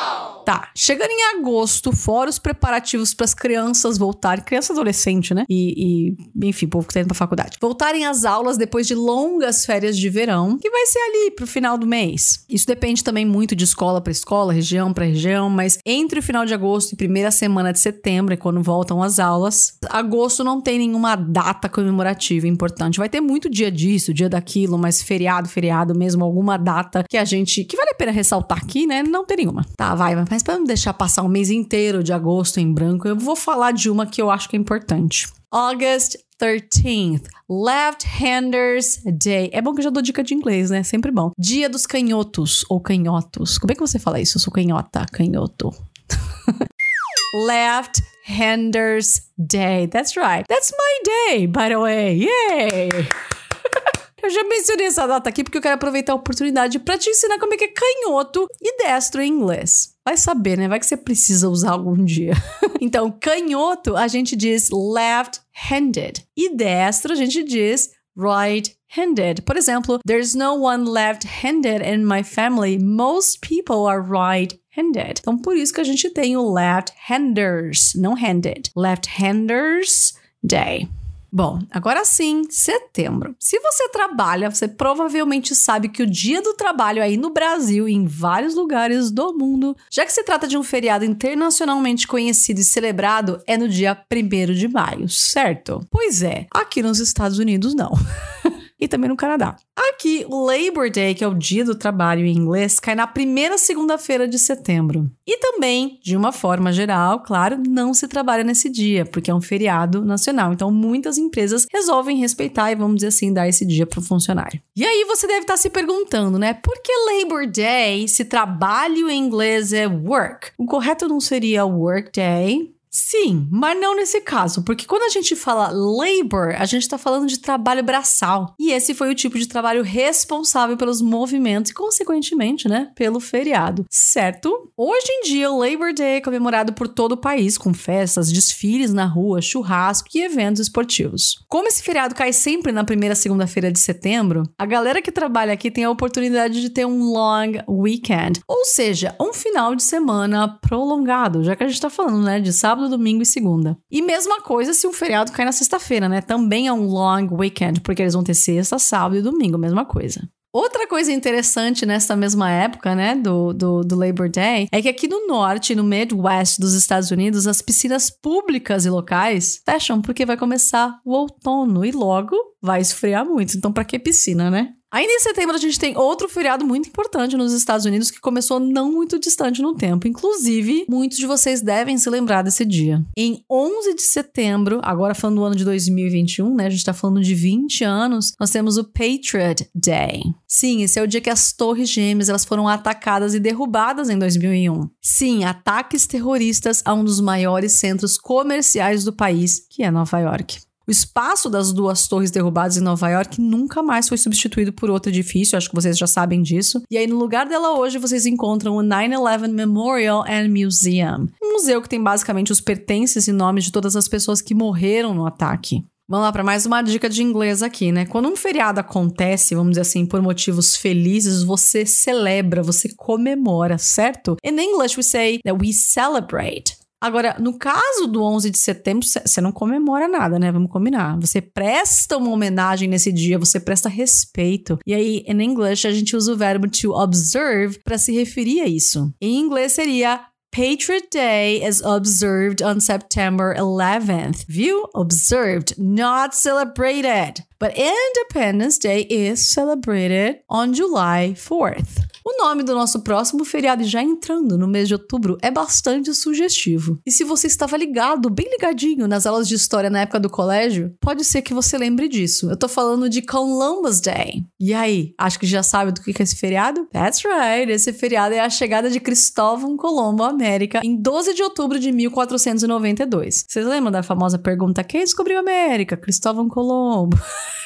Tá, 0.45 0.71
chegando 0.75 1.11
em 1.11 1.39
agosto, 1.39 1.93
fora 1.93 2.29
os 2.29 2.39
preparativos 2.39 3.15
para 3.15 3.25
as 3.25 3.35
crianças 3.35 3.97
voltarem, 3.97 4.45
criança 4.45 4.73
adolescente, 4.73 5.33
né? 5.33 5.45
E, 5.49 6.15
e 6.43 6.49
enfim, 6.49 6.67
povo 6.67 6.87
que 6.87 6.95
tá 6.95 7.01
indo 7.01 7.09
pra 7.09 7.15
faculdade. 7.15 7.59
Voltarem 7.61 8.07
às 8.07 8.25
aulas 8.25 8.57
depois 8.57 8.87
de 8.87 8.95
longas 8.95 9.65
férias 9.65 9.97
de 9.97 10.09
verão, 10.09 10.59
que 10.59 10.71
vai 10.71 10.87
ser 10.87 10.99
ali 10.99 11.31
pro 11.31 11.47
final 11.47 11.79
do 11.79 11.87
mês. 11.87 12.45
Isso 12.49 12.67
depende 12.67 13.05
também 13.05 13.25
muito 13.25 13.55
de 13.55 13.65
escola 13.65 14.01
para 14.01 14.11
escola, 14.11 14.53
região 14.53 14.93
para 14.93 15.05
região, 15.05 15.49
mas 15.49 15.79
entre 15.87 16.19
o 16.19 16.23
final 16.23 16.45
de 16.45 16.55
agosto 16.55 16.93
e 16.93 16.97
primeira 16.97 17.31
semana 17.31 17.73
de 17.73 17.79
setembro, 17.79 18.35
é 18.35 18.37
quando 18.37 18.63
voltam 18.63 19.03
as 19.03 19.19
aulas, 19.19 19.75
agosto 19.89 20.43
não 20.43 20.61
tem 20.61 20.79
nenhuma 20.79 21.15
data 21.15 21.69
comemorativa 21.69 22.47
importante. 22.47 22.99
Vai 22.99 23.09
ter 23.09 23.21
muito 23.21 23.49
dia 23.49 23.71
disso, 23.71 24.13
dia 24.13 24.29
daquilo, 24.29 24.79
mas 24.79 25.03
feriado, 25.03 25.49
feriado 25.49 25.95
mesmo, 25.95 26.25
alguma 26.25 26.57
data 26.57 27.05
que 27.09 27.17
a 27.17 27.25
gente. 27.25 27.65
que 27.65 27.77
vale 27.77 27.91
a 27.91 27.95
pena 27.95 28.13
ressaltar 28.13 28.59
aqui, 28.59 28.87
né? 28.87 29.03
Não 29.03 29.25
tem 29.25 29.39
nenhuma. 29.39 29.65
Tá, 29.77 29.95
vai, 29.95 30.15
vai 30.15 30.25
mas 30.33 30.43
para 30.43 30.57
não 30.57 30.65
deixar 30.65 30.95
passar 30.95 31.23
um 31.23 31.29
mês 31.29 31.51
inteiro 31.51 32.03
de 32.03 32.11
agosto 32.11 32.59
em 32.59 32.73
branco, 32.73 33.07
eu 33.07 33.15
vou 33.15 33.37
falar 33.37 33.71
de 33.71 33.91
uma 33.91 34.07
que 34.07 34.23
eu 34.23 34.31
acho 34.31 34.49
que 34.49 34.57
é 34.57 34.59
importante. 34.59 35.31
August 35.51 36.17
13th, 36.41 37.27
Left-Handers 37.51 39.03
Day. 39.05 39.51
É 39.53 39.61
bom 39.61 39.75
que 39.75 39.81
eu 39.81 39.85
já 39.85 39.91
dou 39.91 40.03
dica 40.03 40.25
de 40.25 40.33
inglês, 40.33 40.71
né? 40.71 40.83
Sempre 40.83 41.11
bom. 41.11 41.33
Dia 41.39 41.69
dos 41.69 41.85
canhotos 41.85 42.65
ou 42.71 42.81
canhotos. 42.81 43.59
Como 43.59 43.73
é 43.73 43.75
que 43.75 43.81
você 43.83 43.99
fala 43.99 44.23
isso? 44.23 44.39
Eu 44.39 44.41
sou 44.41 44.51
canhota, 44.51 45.05
canhoto. 45.13 45.69
Left-Handers 47.47 49.25
Day. 49.37 49.87
That's 49.87 50.17
right. 50.17 50.47
That's 50.49 50.73
my 50.73 51.37
day, 51.37 51.47
by 51.47 51.69
the 51.69 51.77
way. 51.77 52.25
Yay! 52.25 52.89
Eu 54.23 54.31
já 54.31 54.45
mencionei 54.45 54.87
essa 54.87 55.05
data 55.05 55.29
aqui 55.29 55.43
porque 55.43 55.59
eu 55.59 55.63
quero 55.63 55.75
aproveitar 55.75 56.13
a 56.13 56.15
oportunidade 56.15 56.79
para 56.79 56.97
te 56.97 57.11
ensinar 57.11 57.41
como 57.41 57.55
é 57.55 57.57
que 57.57 57.65
é 57.65 57.69
canhoto 57.69 58.47
e 58.61 58.77
destro 58.77 59.21
em 59.21 59.29
inglês. 59.29 59.92
Vai 60.05 60.17
saber, 60.17 60.59
né? 60.59 60.69
Vai 60.69 60.81
que 60.81 60.87
você 60.87 60.97
precisa 60.97 61.49
usar 61.49 61.73
algum 61.73 62.05
dia. 62.05 62.35
então, 62.81 63.11
canhoto 63.11 63.97
a 63.97 64.09
gente 64.09 64.35
diz 64.35 64.69
left-handed 64.71 66.25
e 66.37 66.55
destro 66.57 67.13
a 67.13 67.17
gente 67.17 67.45
diz 67.45 67.91
right-handed. 68.17 69.43
Por 69.43 69.57
exemplo, 69.57 69.99
there's 70.05 70.35
no 70.35 70.55
one 70.55 70.85
left-handed 70.85 71.83
in 71.83 72.05
my 72.05 72.23
family. 72.23 72.79
Most 72.79 73.41
people 73.41 73.87
are 73.87 74.03
right-handed. 74.03 75.21
Então, 75.21 75.39
por 75.39 75.57
isso 75.57 75.73
que 75.73 75.81
a 75.81 75.85
gente 75.85 76.11
tem 76.11 76.37
o 76.37 76.53
left-handers, 76.53 77.93
não 77.95 78.15
handed. 78.15 78.71
Left-handers 78.77 80.15
day. 80.43 80.89
Bom, 81.35 81.61
agora 81.71 82.05
sim, 82.05 82.43
setembro. 82.51 83.35
Se 83.41 83.59
você 83.59 83.89
trabalha, 83.89 84.51
você 84.51 84.69
provavelmente 84.69 85.55
sabe 85.55 85.89
que 85.89 86.03
o 86.03 86.07
dia 86.07 86.43
do 86.43 86.53
trabalho 86.53 87.03
aí 87.03 87.17
no 87.17 87.31
Brasil 87.31 87.89
e 87.89 87.95
em 87.95 88.07
vários 88.07 88.55
lugares 88.55 89.11
do 89.11 89.33
mundo, 89.33 89.75
já 89.91 90.05
que 90.05 90.13
se 90.13 90.23
trata 90.25 90.47
de 90.47 90.59
um 90.59 90.63
feriado 90.63 91.07
internacionalmente 91.07 92.07
conhecido 92.07 92.61
e 92.61 92.65
celebrado, 92.65 93.41
é 93.47 93.57
no 93.57 93.67
dia 93.67 93.99
1 94.13 94.53
de 94.53 94.69
maio, 94.69 95.09
certo? 95.09 95.81
Pois 95.91 96.23
é, 96.23 96.47
aqui 96.53 96.83
nos 96.83 97.01
Estados 97.01 97.39
Unidos 97.39 97.75
não. 97.75 97.93
e 98.83 98.89
também 98.89 99.09
no 99.09 99.17
Canadá. 99.17 99.55
Aqui, 99.91 100.27
o 100.29 100.45
Labor 100.45 100.91
Day, 100.91 101.15
que 101.15 101.23
é 101.23 101.29
o 101.29 101.35
dia 101.35 101.65
do 101.65 101.77
trabalho 101.77 102.27
em 102.27 102.37
inglês, 102.37 102.81
cai 102.81 102.97
na 102.97 103.07
primeira 103.07 103.57
segunda-feira 103.57 104.27
de 104.27 104.41
setembro. 104.41 105.09
E 105.25 105.39
também, 105.39 106.01
de 106.03 106.17
uma 106.17 106.33
forma 106.33 106.73
geral, 106.73 107.21
claro, 107.21 107.63
não 107.65 107.95
se 107.95 108.09
trabalha 108.09 108.43
nesse 108.43 108.69
dia, 108.69 109.07
porque 109.07 109.31
é 109.31 109.35
um 109.35 109.41
feriado 109.41 110.05
nacional. 110.05 110.53
Então, 110.53 110.69
muitas 110.73 111.17
empresas 111.17 111.65
resolvem 111.73 112.17
respeitar 112.17 112.73
e, 112.73 112.75
vamos 112.75 112.97
dizer 112.97 113.09
assim, 113.09 113.33
dar 113.33 113.49
esse 113.49 113.65
dia 113.65 113.87
para 113.87 114.01
o 114.01 114.03
funcionário. 114.03 114.61
E 114.75 114.85
aí 114.85 115.05
você 115.05 115.29
deve 115.29 115.43
estar 115.43 115.57
se 115.57 115.71
perguntando, 115.71 116.37
né? 116.37 116.53
Por 116.53 116.83
que 116.83 116.93
Labor 116.93 117.47
Day 117.47 118.09
se 118.09 118.25
trabalho 118.25 119.09
em 119.09 119.23
inglês 119.23 119.73
é 119.73 119.87
work? 119.87 120.51
O 120.59 120.67
correto 120.67 121.07
não 121.07 121.21
seria 121.21 121.65
work 121.65 122.11
day, 122.13 122.73
Sim, 122.95 123.49
mas 123.51 123.81
não 123.81 123.97
nesse 123.97 124.21
caso, 124.21 124.63
porque 124.63 124.85
quando 124.85 125.05
a 125.05 125.09
gente 125.09 125.35
fala 125.35 125.71
labor, 125.73 126.55
a 126.59 126.67
gente 126.67 126.83
está 126.83 126.99
falando 126.99 127.27
de 127.27 127.39
trabalho 127.39 127.83
braçal. 127.83 128.55
E 128.61 128.71
esse 128.71 128.93
foi 128.93 129.11
o 129.11 129.15
tipo 129.15 129.39
de 129.39 129.49
trabalho 129.49 129.83
responsável 129.83 130.77
pelos 130.77 131.01
movimentos 131.01 131.71
e, 131.71 131.75
consequentemente, 131.75 132.69
né, 132.69 132.91
pelo 132.95 133.19
feriado, 133.19 133.87
certo? 133.89 134.71
Hoje 134.77 135.07
em 135.09 135.23
dia, 135.23 135.51
o 135.51 135.59
Labor 135.59 135.95
Day 135.95 136.17
é 136.17 136.21
comemorado 136.21 136.75
por 136.75 136.87
todo 136.87 137.13
o 137.13 137.17
país, 137.17 137.57
com 137.57 137.73
festas, 137.73 138.31
desfiles 138.31 138.93
na 138.93 139.07
rua, 139.07 139.41
churrasco 139.41 140.09
e 140.15 140.21
eventos 140.23 140.61
esportivos. 140.61 141.43
Como 141.49 141.69
esse 141.69 141.83
feriado 141.83 142.15
cai 142.15 142.33
sempre 142.33 142.73
na 142.73 142.85
primeira 142.85 143.15
segunda-feira 143.15 143.73
de 143.73 143.81
setembro, 143.81 144.43
a 144.59 144.67
galera 144.67 145.01
que 145.01 145.11
trabalha 145.11 145.55
aqui 145.55 145.71
tem 145.71 145.85
a 145.85 145.91
oportunidade 145.91 146.61
de 146.61 146.69
ter 146.69 146.85
um 146.85 147.05
long 147.05 147.53
weekend, 147.67 148.43
ou 148.47 148.67
seja, 148.67 149.15
um 149.19 149.33
final 149.33 149.75
de 149.75 149.83
semana 149.83 150.59
prolongado, 150.61 151.43
já 151.43 151.57
que 151.57 151.63
a 151.63 151.67
gente 151.67 151.77
está 151.77 151.89
falando, 151.89 152.23
né, 152.23 152.39
de 152.39 152.53
sábado 152.53 152.82
sábado, 152.83 152.89
domingo 152.89 153.23
e 153.23 153.27
segunda. 153.27 153.79
E 153.91 154.03
mesma 154.03 154.41
coisa 154.41 154.73
se 154.73 154.87
um 154.87 154.93
feriado 154.93 155.33
cai 155.33 155.45
na 155.45 155.53
sexta-feira, 155.53 156.09
né? 156.09 156.21
Também 156.21 156.67
é 156.67 156.73
um 156.73 156.87
long 156.87 157.29
weekend, 157.33 157.81
porque 157.81 158.03
eles 158.03 158.15
vão 158.15 158.25
ter 158.25 158.35
sexta, 158.35 158.79
sábado 158.79 159.17
e 159.17 159.23
domingo, 159.23 159.59
mesma 159.59 159.85
coisa. 159.85 160.29
Outra 160.53 160.87
coisa 160.87 161.11
interessante 161.11 161.87
nessa 161.87 162.15
mesma 162.15 162.51
época, 162.51 162.95
né, 162.95 163.15
do, 163.15 163.55
do, 163.55 163.81
do, 163.83 163.97
Labor 163.97 164.29
Day, 164.29 164.69
é 164.71 164.83
que 164.83 164.89
aqui 164.89 165.09
no 165.09 165.27
norte, 165.27 165.75
no 165.75 165.83
Midwest 165.83 166.59
dos 166.61 166.75
Estados 166.75 167.11
Unidos, 167.11 167.47
as 167.47 167.63
piscinas 167.63 168.11
públicas 168.11 168.85
e 168.85 168.91
locais 168.91 169.63
fecham 169.65 170.03
porque 170.03 170.27
vai 170.27 170.37
começar 170.37 171.01
o 171.07 171.15
outono 171.15 171.87
e 171.87 171.91
logo 171.91 172.37
vai 172.61 172.83
esfriar 172.83 173.25
muito. 173.25 173.57
Então, 173.57 173.73
para 173.73 173.85
que 173.85 173.99
piscina, 173.99 174.51
né? 174.51 174.75
Ainda 174.93 175.11
em 175.11 175.21
setembro, 175.21 175.57
a 175.57 175.59
gente 175.59 175.79
tem 175.79 175.97
outro 175.97 176.29
feriado 176.29 176.67
muito 176.67 176.87
importante 176.87 177.35
nos 177.35 177.55
Estados 177.55 177.87
Unidos 177.87 178.11
que 178.11 178.21
começou 178.21 178.61
não 178.61 178.93
muito 178.93 179.19
distante 179.19 179.63
no 179.63 179.75
tempo. 179.75 180.07
Inclusive, 180.07 180.85
muitos 180.87 181.17
de 181.17 181.27
vocês 181.27 181.63
devem 181.63 181.97
se 181.97 182.11
lembrar 182.11 182.43
desse 182.43 182.63
dia. 182.67 183.03
Em 183.17 183.43
11 183.51 183.95
de 183.95 184.03
setembro, 184.03 184.81
agora 184.83 185.15
falando 185.15 185.37
do 185.37 185.45
ano 185.45 185.57
de 185.57 185.65
2021, 185.65 186.55
né? 186.55 186.67
A 186.67 186.71
gente 186.71 186.85
tá 186.85 186.93
falando 186.93 187.23
de 187.23 187.35
20 187.35 187.85
anos, 187.85 188.35
nós 188.39 188.51
temos 188.51 188.77
o 188.77 188.85
Patriot 188.85 189.67
Day. 189.75 190.21
Sim, 190.47 190.83
esse 190.83 191.01
é 191.01 191.03
o 191.03 191.09
dia 191.09 191.23
que 191.23 191.31
as 191.31 191.55
Torres 191.55 191.89
Gêmeas 191.89 192.29
elas 192.29 192.45
foram 192.45 192.69
atacadas 192.69 193.35
e 193.35 193.41
derrubadas 193.41 194.11
em 194.11 194.19
2001. 194.19 194.91
Sim, 195.01 195.45
ataques 195.45 196.07
terroristas 196.07 196.83
a 196.85 196.93
um 196.93 197.03
dos 197.03 197.19
maiores 197.19 197.73
centros 197.73 198.19
comerciais 198.19 199.05
do 199.05 199.13
país, 199.13 199.67
que 199.71 199.83
é 199.83 199.91
Nova 199.91 200.19
York. 200.19 200.59
O 200.87 200.91
espaço 200.91 201.49
das 201.49 201.73
duas 201.73 202.09
torres 202.09 202.31
derrubadas 202.31 202.77
em 202.77 202.81
Nova 202.81 203.09
York 203.09 203.41
nunca 203.41 203.83
mais 203.83 204.09
foi 204.09 204.19
substituído 204.19 204.73
por 204.73 204.91
outro 204.91 205.11
edifício, 205.11 205.57
acho 205.57 205.69
que 205.69 205.75
vocês 205.75 205.97
já 205.97 206.07
sabem 206.07 206.43
disso. 206.43 206.83
E 206.91 206.99
aí, 206.99 207.07
no 207.07 207.17
lugar 207.17 207.47
dela 207.47 207.79
hoje, 207.79 207.99
vocês 207.99 208.27
encontram 208.27 208.77
o 208.77 208.83
9-11 208.83 209.49
Memorial 209.53 210.25
and 210.29 210.49
Museum, 210.49 211.29
um 211.43 211.53
museu 211.53 211.81
que 211.81 211.89
tem 211.89 212.03
basicamente 212.03 212.51
os 212.51 212.61
pertences 212.61 213.29
e 213.29 213.33
nomes 213.33 213.65
de 213.65 213.73
todas 213.73 213.95
as 213.95 214.09
pessoas 214.09 214.41
que 214.41 214.55
morreram 214.55 215.15
no 215.15 215.27
ataque. 215.27 215.85
Vamos 216.09 216.27
lá 216.27 216.33
para 216.33 216.43
mais 216.43 216.67
uma 216.67 216.83
dica 216.83 217.09
de 217.09 217.23
inglês 217.23 217.63
aqui, 217.63 217.93
né? 217.93 218.05
Quando 218.05 218.29
um 218.29 218.37
feriado 218.37 218.81
acontece, 218.81 219.55
vamos 219.55 219.71
dizer 219.71 219.83
assim, 219.83 220.05
por 220.05 220.21
motivos 220.21 220.77
felizes, 220.77 221.43
você 221.43 221.87
celebra, 221.87 222.63
você 222.63 222.93
comemora, 222.95 223.79
certo? 223.79 224.37
In 224.45 224.59
English 224.59 224.97
we 224.97 225.03
say 225.03 225.39
that 225.45 225.59
we 225.59 225.73
celebrate. 225.73 226.77
Agora, 227.03 227.35
no 227.41 227.59
caso 227.59 228.07
do 228.07 228.23
11 228.23 228.49
de 228.49 228.59
setembro, 228.59 229.05
você 229.05 229.41
não 229.41 229.51
comemora 229.51 230.07
nada, 230.07 230.39
né? 230.39 230.53
Vamos 230.53 230.71
combinar. 230.71 231.19
Você 231.19 231.41
presta 231.41 232.17
uma 232.17 232.31
homenagem 232.31 232.89
nesse 232.89 233.11
dia, 233.11 233.41
você 233.41 233.59
presta 233.59 233.89
respeito. 233.89 234.79
E 234.87 234.95
aí, 234.95 235.25
em 235.27 235.43
inglês, 235.43 235.85
a 235.85 235.91
gente 235.91 236.15
usa 236.15 236.33
o 236.33 236.37
verbo 236.37 236.69
to 236.69 236.93
observe 236.93 237.81
para 237.83 237.99
se 237.99 238.13
referir 238.13 238.61
a 238.61 238.69
isso. 238.69 239.13
Em 239.21 239.37
inglês 239.37 239.73
seria 239.73 240.21
Patriot 240.53 241.11
Day 241.11 241.65
is 241.67 241.83
observed 241.83 242.63
on 242.63 242.79
September 242.79 243.53
11th. 243.59 244.45
Viu? 244.47 244.87
Observed, 244.95 245.75
not 245.79 246.37
celebrated. 246.37 247.43
But 247.59 247.77
Independence 247.77 248.79
Day 248.79 249.07
is 249.11 249.49
celebrated 249.51 250.41
on 250.49 250.75
July 250.75 251.35
4th. 251.37 252.12
O 252.25 252.39
nome 252.41 252.63
do 252.63 252.75
nosso 252.75 253.01
próximo 253.01 253.45
feriado, 253.45 253.83
já 253.85 254.03
entrando 254.03 254.57
no 254.57 254.69
mês 254.69 254.87
de 254.87 254.95
outubro, 254.95 255.37
é 255.43 255.51
bastante 255.51 256.15
sugestivo. 256.15 257.01
E 257.05 257.11
se 257.11 257.25
você 257.25 257.49
estava 257.49 257.77
ligado, 257.77 258.31
bem 258.31 258.49
ligadinho 258.49 259.09
nas 259.09 259.27
aulas 259.27 259.49
de 259.49 259.57
história 259.57 259.91
na 259.91 260.03
época 260.03 260.21
do 260.21 260.31
colégio, 260.31 260.95
pode 261.01 261.25
ser 261.25 261.43
que 261.43 261.53
você 261.53 261.77
lembre 261.77 262.09
disso. 262.09 262.49
Eu 262.49 262.57
tô 262.57 262.69
falando 262.69 263.09
de 263.09 263.23
Columbus 263.23 264.01
Day. 264.01 264.45
E 264.61 264.73
aí, 264.73 265.15
acho 265.19 265.39
que 265.39 265.47
já 265.47 265.63
sabe 265.63 265.91
do 265.91 266.01
que 266.01 266.11
é 266.11 266.23
esse 266.23 266.37
feriado? 266.37 266.87
That's 266.93 267.23
right, 267.25 267.73
esse 267.73 267.93
feriado 267.93 268.35
é 268.35 268.41
a 268.41 268.51
chegada 268.51 268.89
de 268.89 269.01
Cristóvão 269.01 269.77
Colombo 269.77 270.23
à 270.23 270.29
América 270.29 270.81
em 270.85 270.97
12 270.97 271.35
de 271.35 271.43
outubro 271.43 271.79
de 271.79 271.91
1492. 271.91 273.45
Vocês 273.49 273.67
lembram 273.67 273.91
da 273.91 274.03
famosa 274.03 274.39
pergunta: 274.39 274.85
quem 274.85 275.01
descobriu 275.01 275.39
a 275.39 275.41
América? 275.41 275.97
Cristóvão 275.97 276.49
Colombo. 276.49 277.19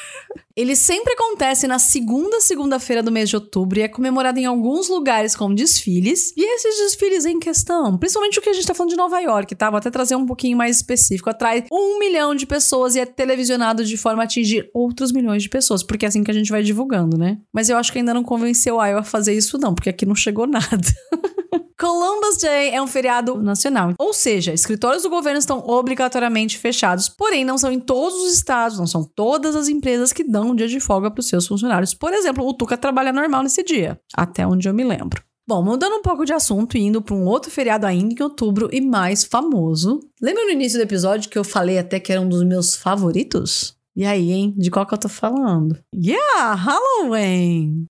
Ele 0.57 0.75
sempre 0.75 1.13
acontece 1.13 1.67
na 1.67 1.79
segunda 1.79 2.41
segunda-feira 2.41 3.03
do 3.03 3.13
mês 3.13 3.29
de 3.29 3.37
outubro 3.37 3.79
e 3.79 3.83
é 3.83 3.89
comemorado 3.89 4.39
em 4.39 4.47
alguns 4.47 4.89
lugares 4.89 5.37
com 5.37 5.55
desfiles. 5.55 6.33
E 6.37 6.55
esses 6.55 6.79
desfiles 6.79 7.25
em 7.25 7.39
questão, 7.39 7.97
principalmente 7.99 8.39
o 8.39 8.43
que 8.43 8.49
a 8.49 8.53
gente 8.53 8.67
tá 8.67 8.75
falando 8.75 8.91
de 8.91 8.97
Nova 8.97 9.21
York, 9.21 9.55
tá? 9.55 9.71
Vou 9.71 9.79
até 9.79 9.91
trazer 9.91 10.17
um 10.17 10.27
pouquinho 10.27 10.57
mais 10.57 10.77
específico. 10.77 11.31
Atrai 11.31 11.65
um 11.71 11.99
milhão 11.99 12.35
de 12.35 12.47
pessoas 12.47 12.95
e 12.95 13.01
é 13.01 13.07
televisionado 13.07 13.85
de 13.85 13.97
forma 13.97 14.23
a 14.23 14.25
atingir 14.25 14.71
outros 14.73 15.13
milhões 15.13 15.43
de 15.43 15.49
pessoas, 15.49 15.83
porque 15.83 16.05
é 16.05 16.09
assim 16.09 16.25
que 16.25 16.31
a 16.31 16.35
gente 16.35 16.51
vai 16.51 16.63
divulgando, 16.63 17.17
né? 17.17 17.39
Mas 17.53 17.69
eu 17.69 17.77
acho 17.77 17.93
que 17.93 17.99
ainda 17.99 18.15
não 18.15 18.23
convenceu 18.23 18.81
a 18.81 18.89
Iowa 18.89 19.01
a 19.01 19.05
fazer 19.05 19.35
isso, 19.35 19.59
não, 19.59 19.75
porque 19.75 19.91
aqui 19.91 20.07
não 20.07 20.15
chegou 20.15 20.47
nada. 20.47 20.67
Columbus 21.79 22.39
Day 22.39 22.71
é 22.71 22.81
um 22.81 22.87
feriado 22.87 23.37
nacional. 23.37 23.93
Ou 23.99 24.15
seja, 24.15 24.53
escritórios 24.53 25.03
do 25.03 25.11
governo 25.11 25.39
estão 25.39 25.59
obrigatoriamente 25.59 26.57
fechados, 26.57 27.07
porém 27.07 27.45
não 27.45 27.59
são 27.59 27.71
em 27.71 27.79
todos 27.79 28.19
os 28.23 28.33
estados, 28.33 28.79
não 28.79 28.87
são 28.87 29.05
todas 29.05 29.55
as 29.55 29.69
empresas 29.69 30.11
que 30.11 30.25
dão 30.25 30.51
um 30.51 30.55
dia 30.55 30.69
de 30.69 30.81
folga 30.81 31.11
para 31.11 31.21
os 31.21 31.29
seus 31.29 31.47
funcionários. 31.47 31.93
Por 31.93 32.15
exemplo, 32.15 32.47
o 32.47 32.55
Tuca 32.55 32.79
trabalha 32.79 33.13
normal 33.13 33.43
nesse 33.43 33.63
dia, 33.63 34.01
até 34.15 34.47
onde 34.47 34.67
eu 34.67 34.73
me 34.73 34.85
lembro. 34.85 35.23
Bom, 35.47 35.63
mudando 35.63 35.97
um 35.97 36.03
pouco 36.03 36.25
de 36.25 36.33
assunto 36.33 36.79
e 36.79 36.81
indo 36.81 37.03
para 37.03 37.15
um 37.15 37.27
outro 37.27 37.51
feriado 37.51 37.87
ainda 37.87 38.15
em 38.19 38.25
outubro 38.25 38.71
e 38.73 38.81
mais 38.81 39.23
famoso. 39.25 40.01
Lembra 40.21 40.45
no 40.45 40.53
início 40.53 40.79
do 40.79 40.83
episódio 40.83 41.29
que 41.31 41.39
eu 41.39 41.45
falei 41.45 41.79
até 41.79 42.01
que 42.01 42.11
era 42.11 42.23
um 42.23 42.29
dos 42.29 42.43
meus 42.43 42.75
favoritos? 42.75 43.77
E 43.95 44.05
aí, 44.05 44.33
hein? 44.33 44.55
De 44.57 44.71
qual 44.71 44.87
que 44.87 44.95
eu 44.95 44.99
tô 44.99 45.09
falando? 45.09 45.79
Yeah, 45.95 46.55
Halloween! 46.55 47.87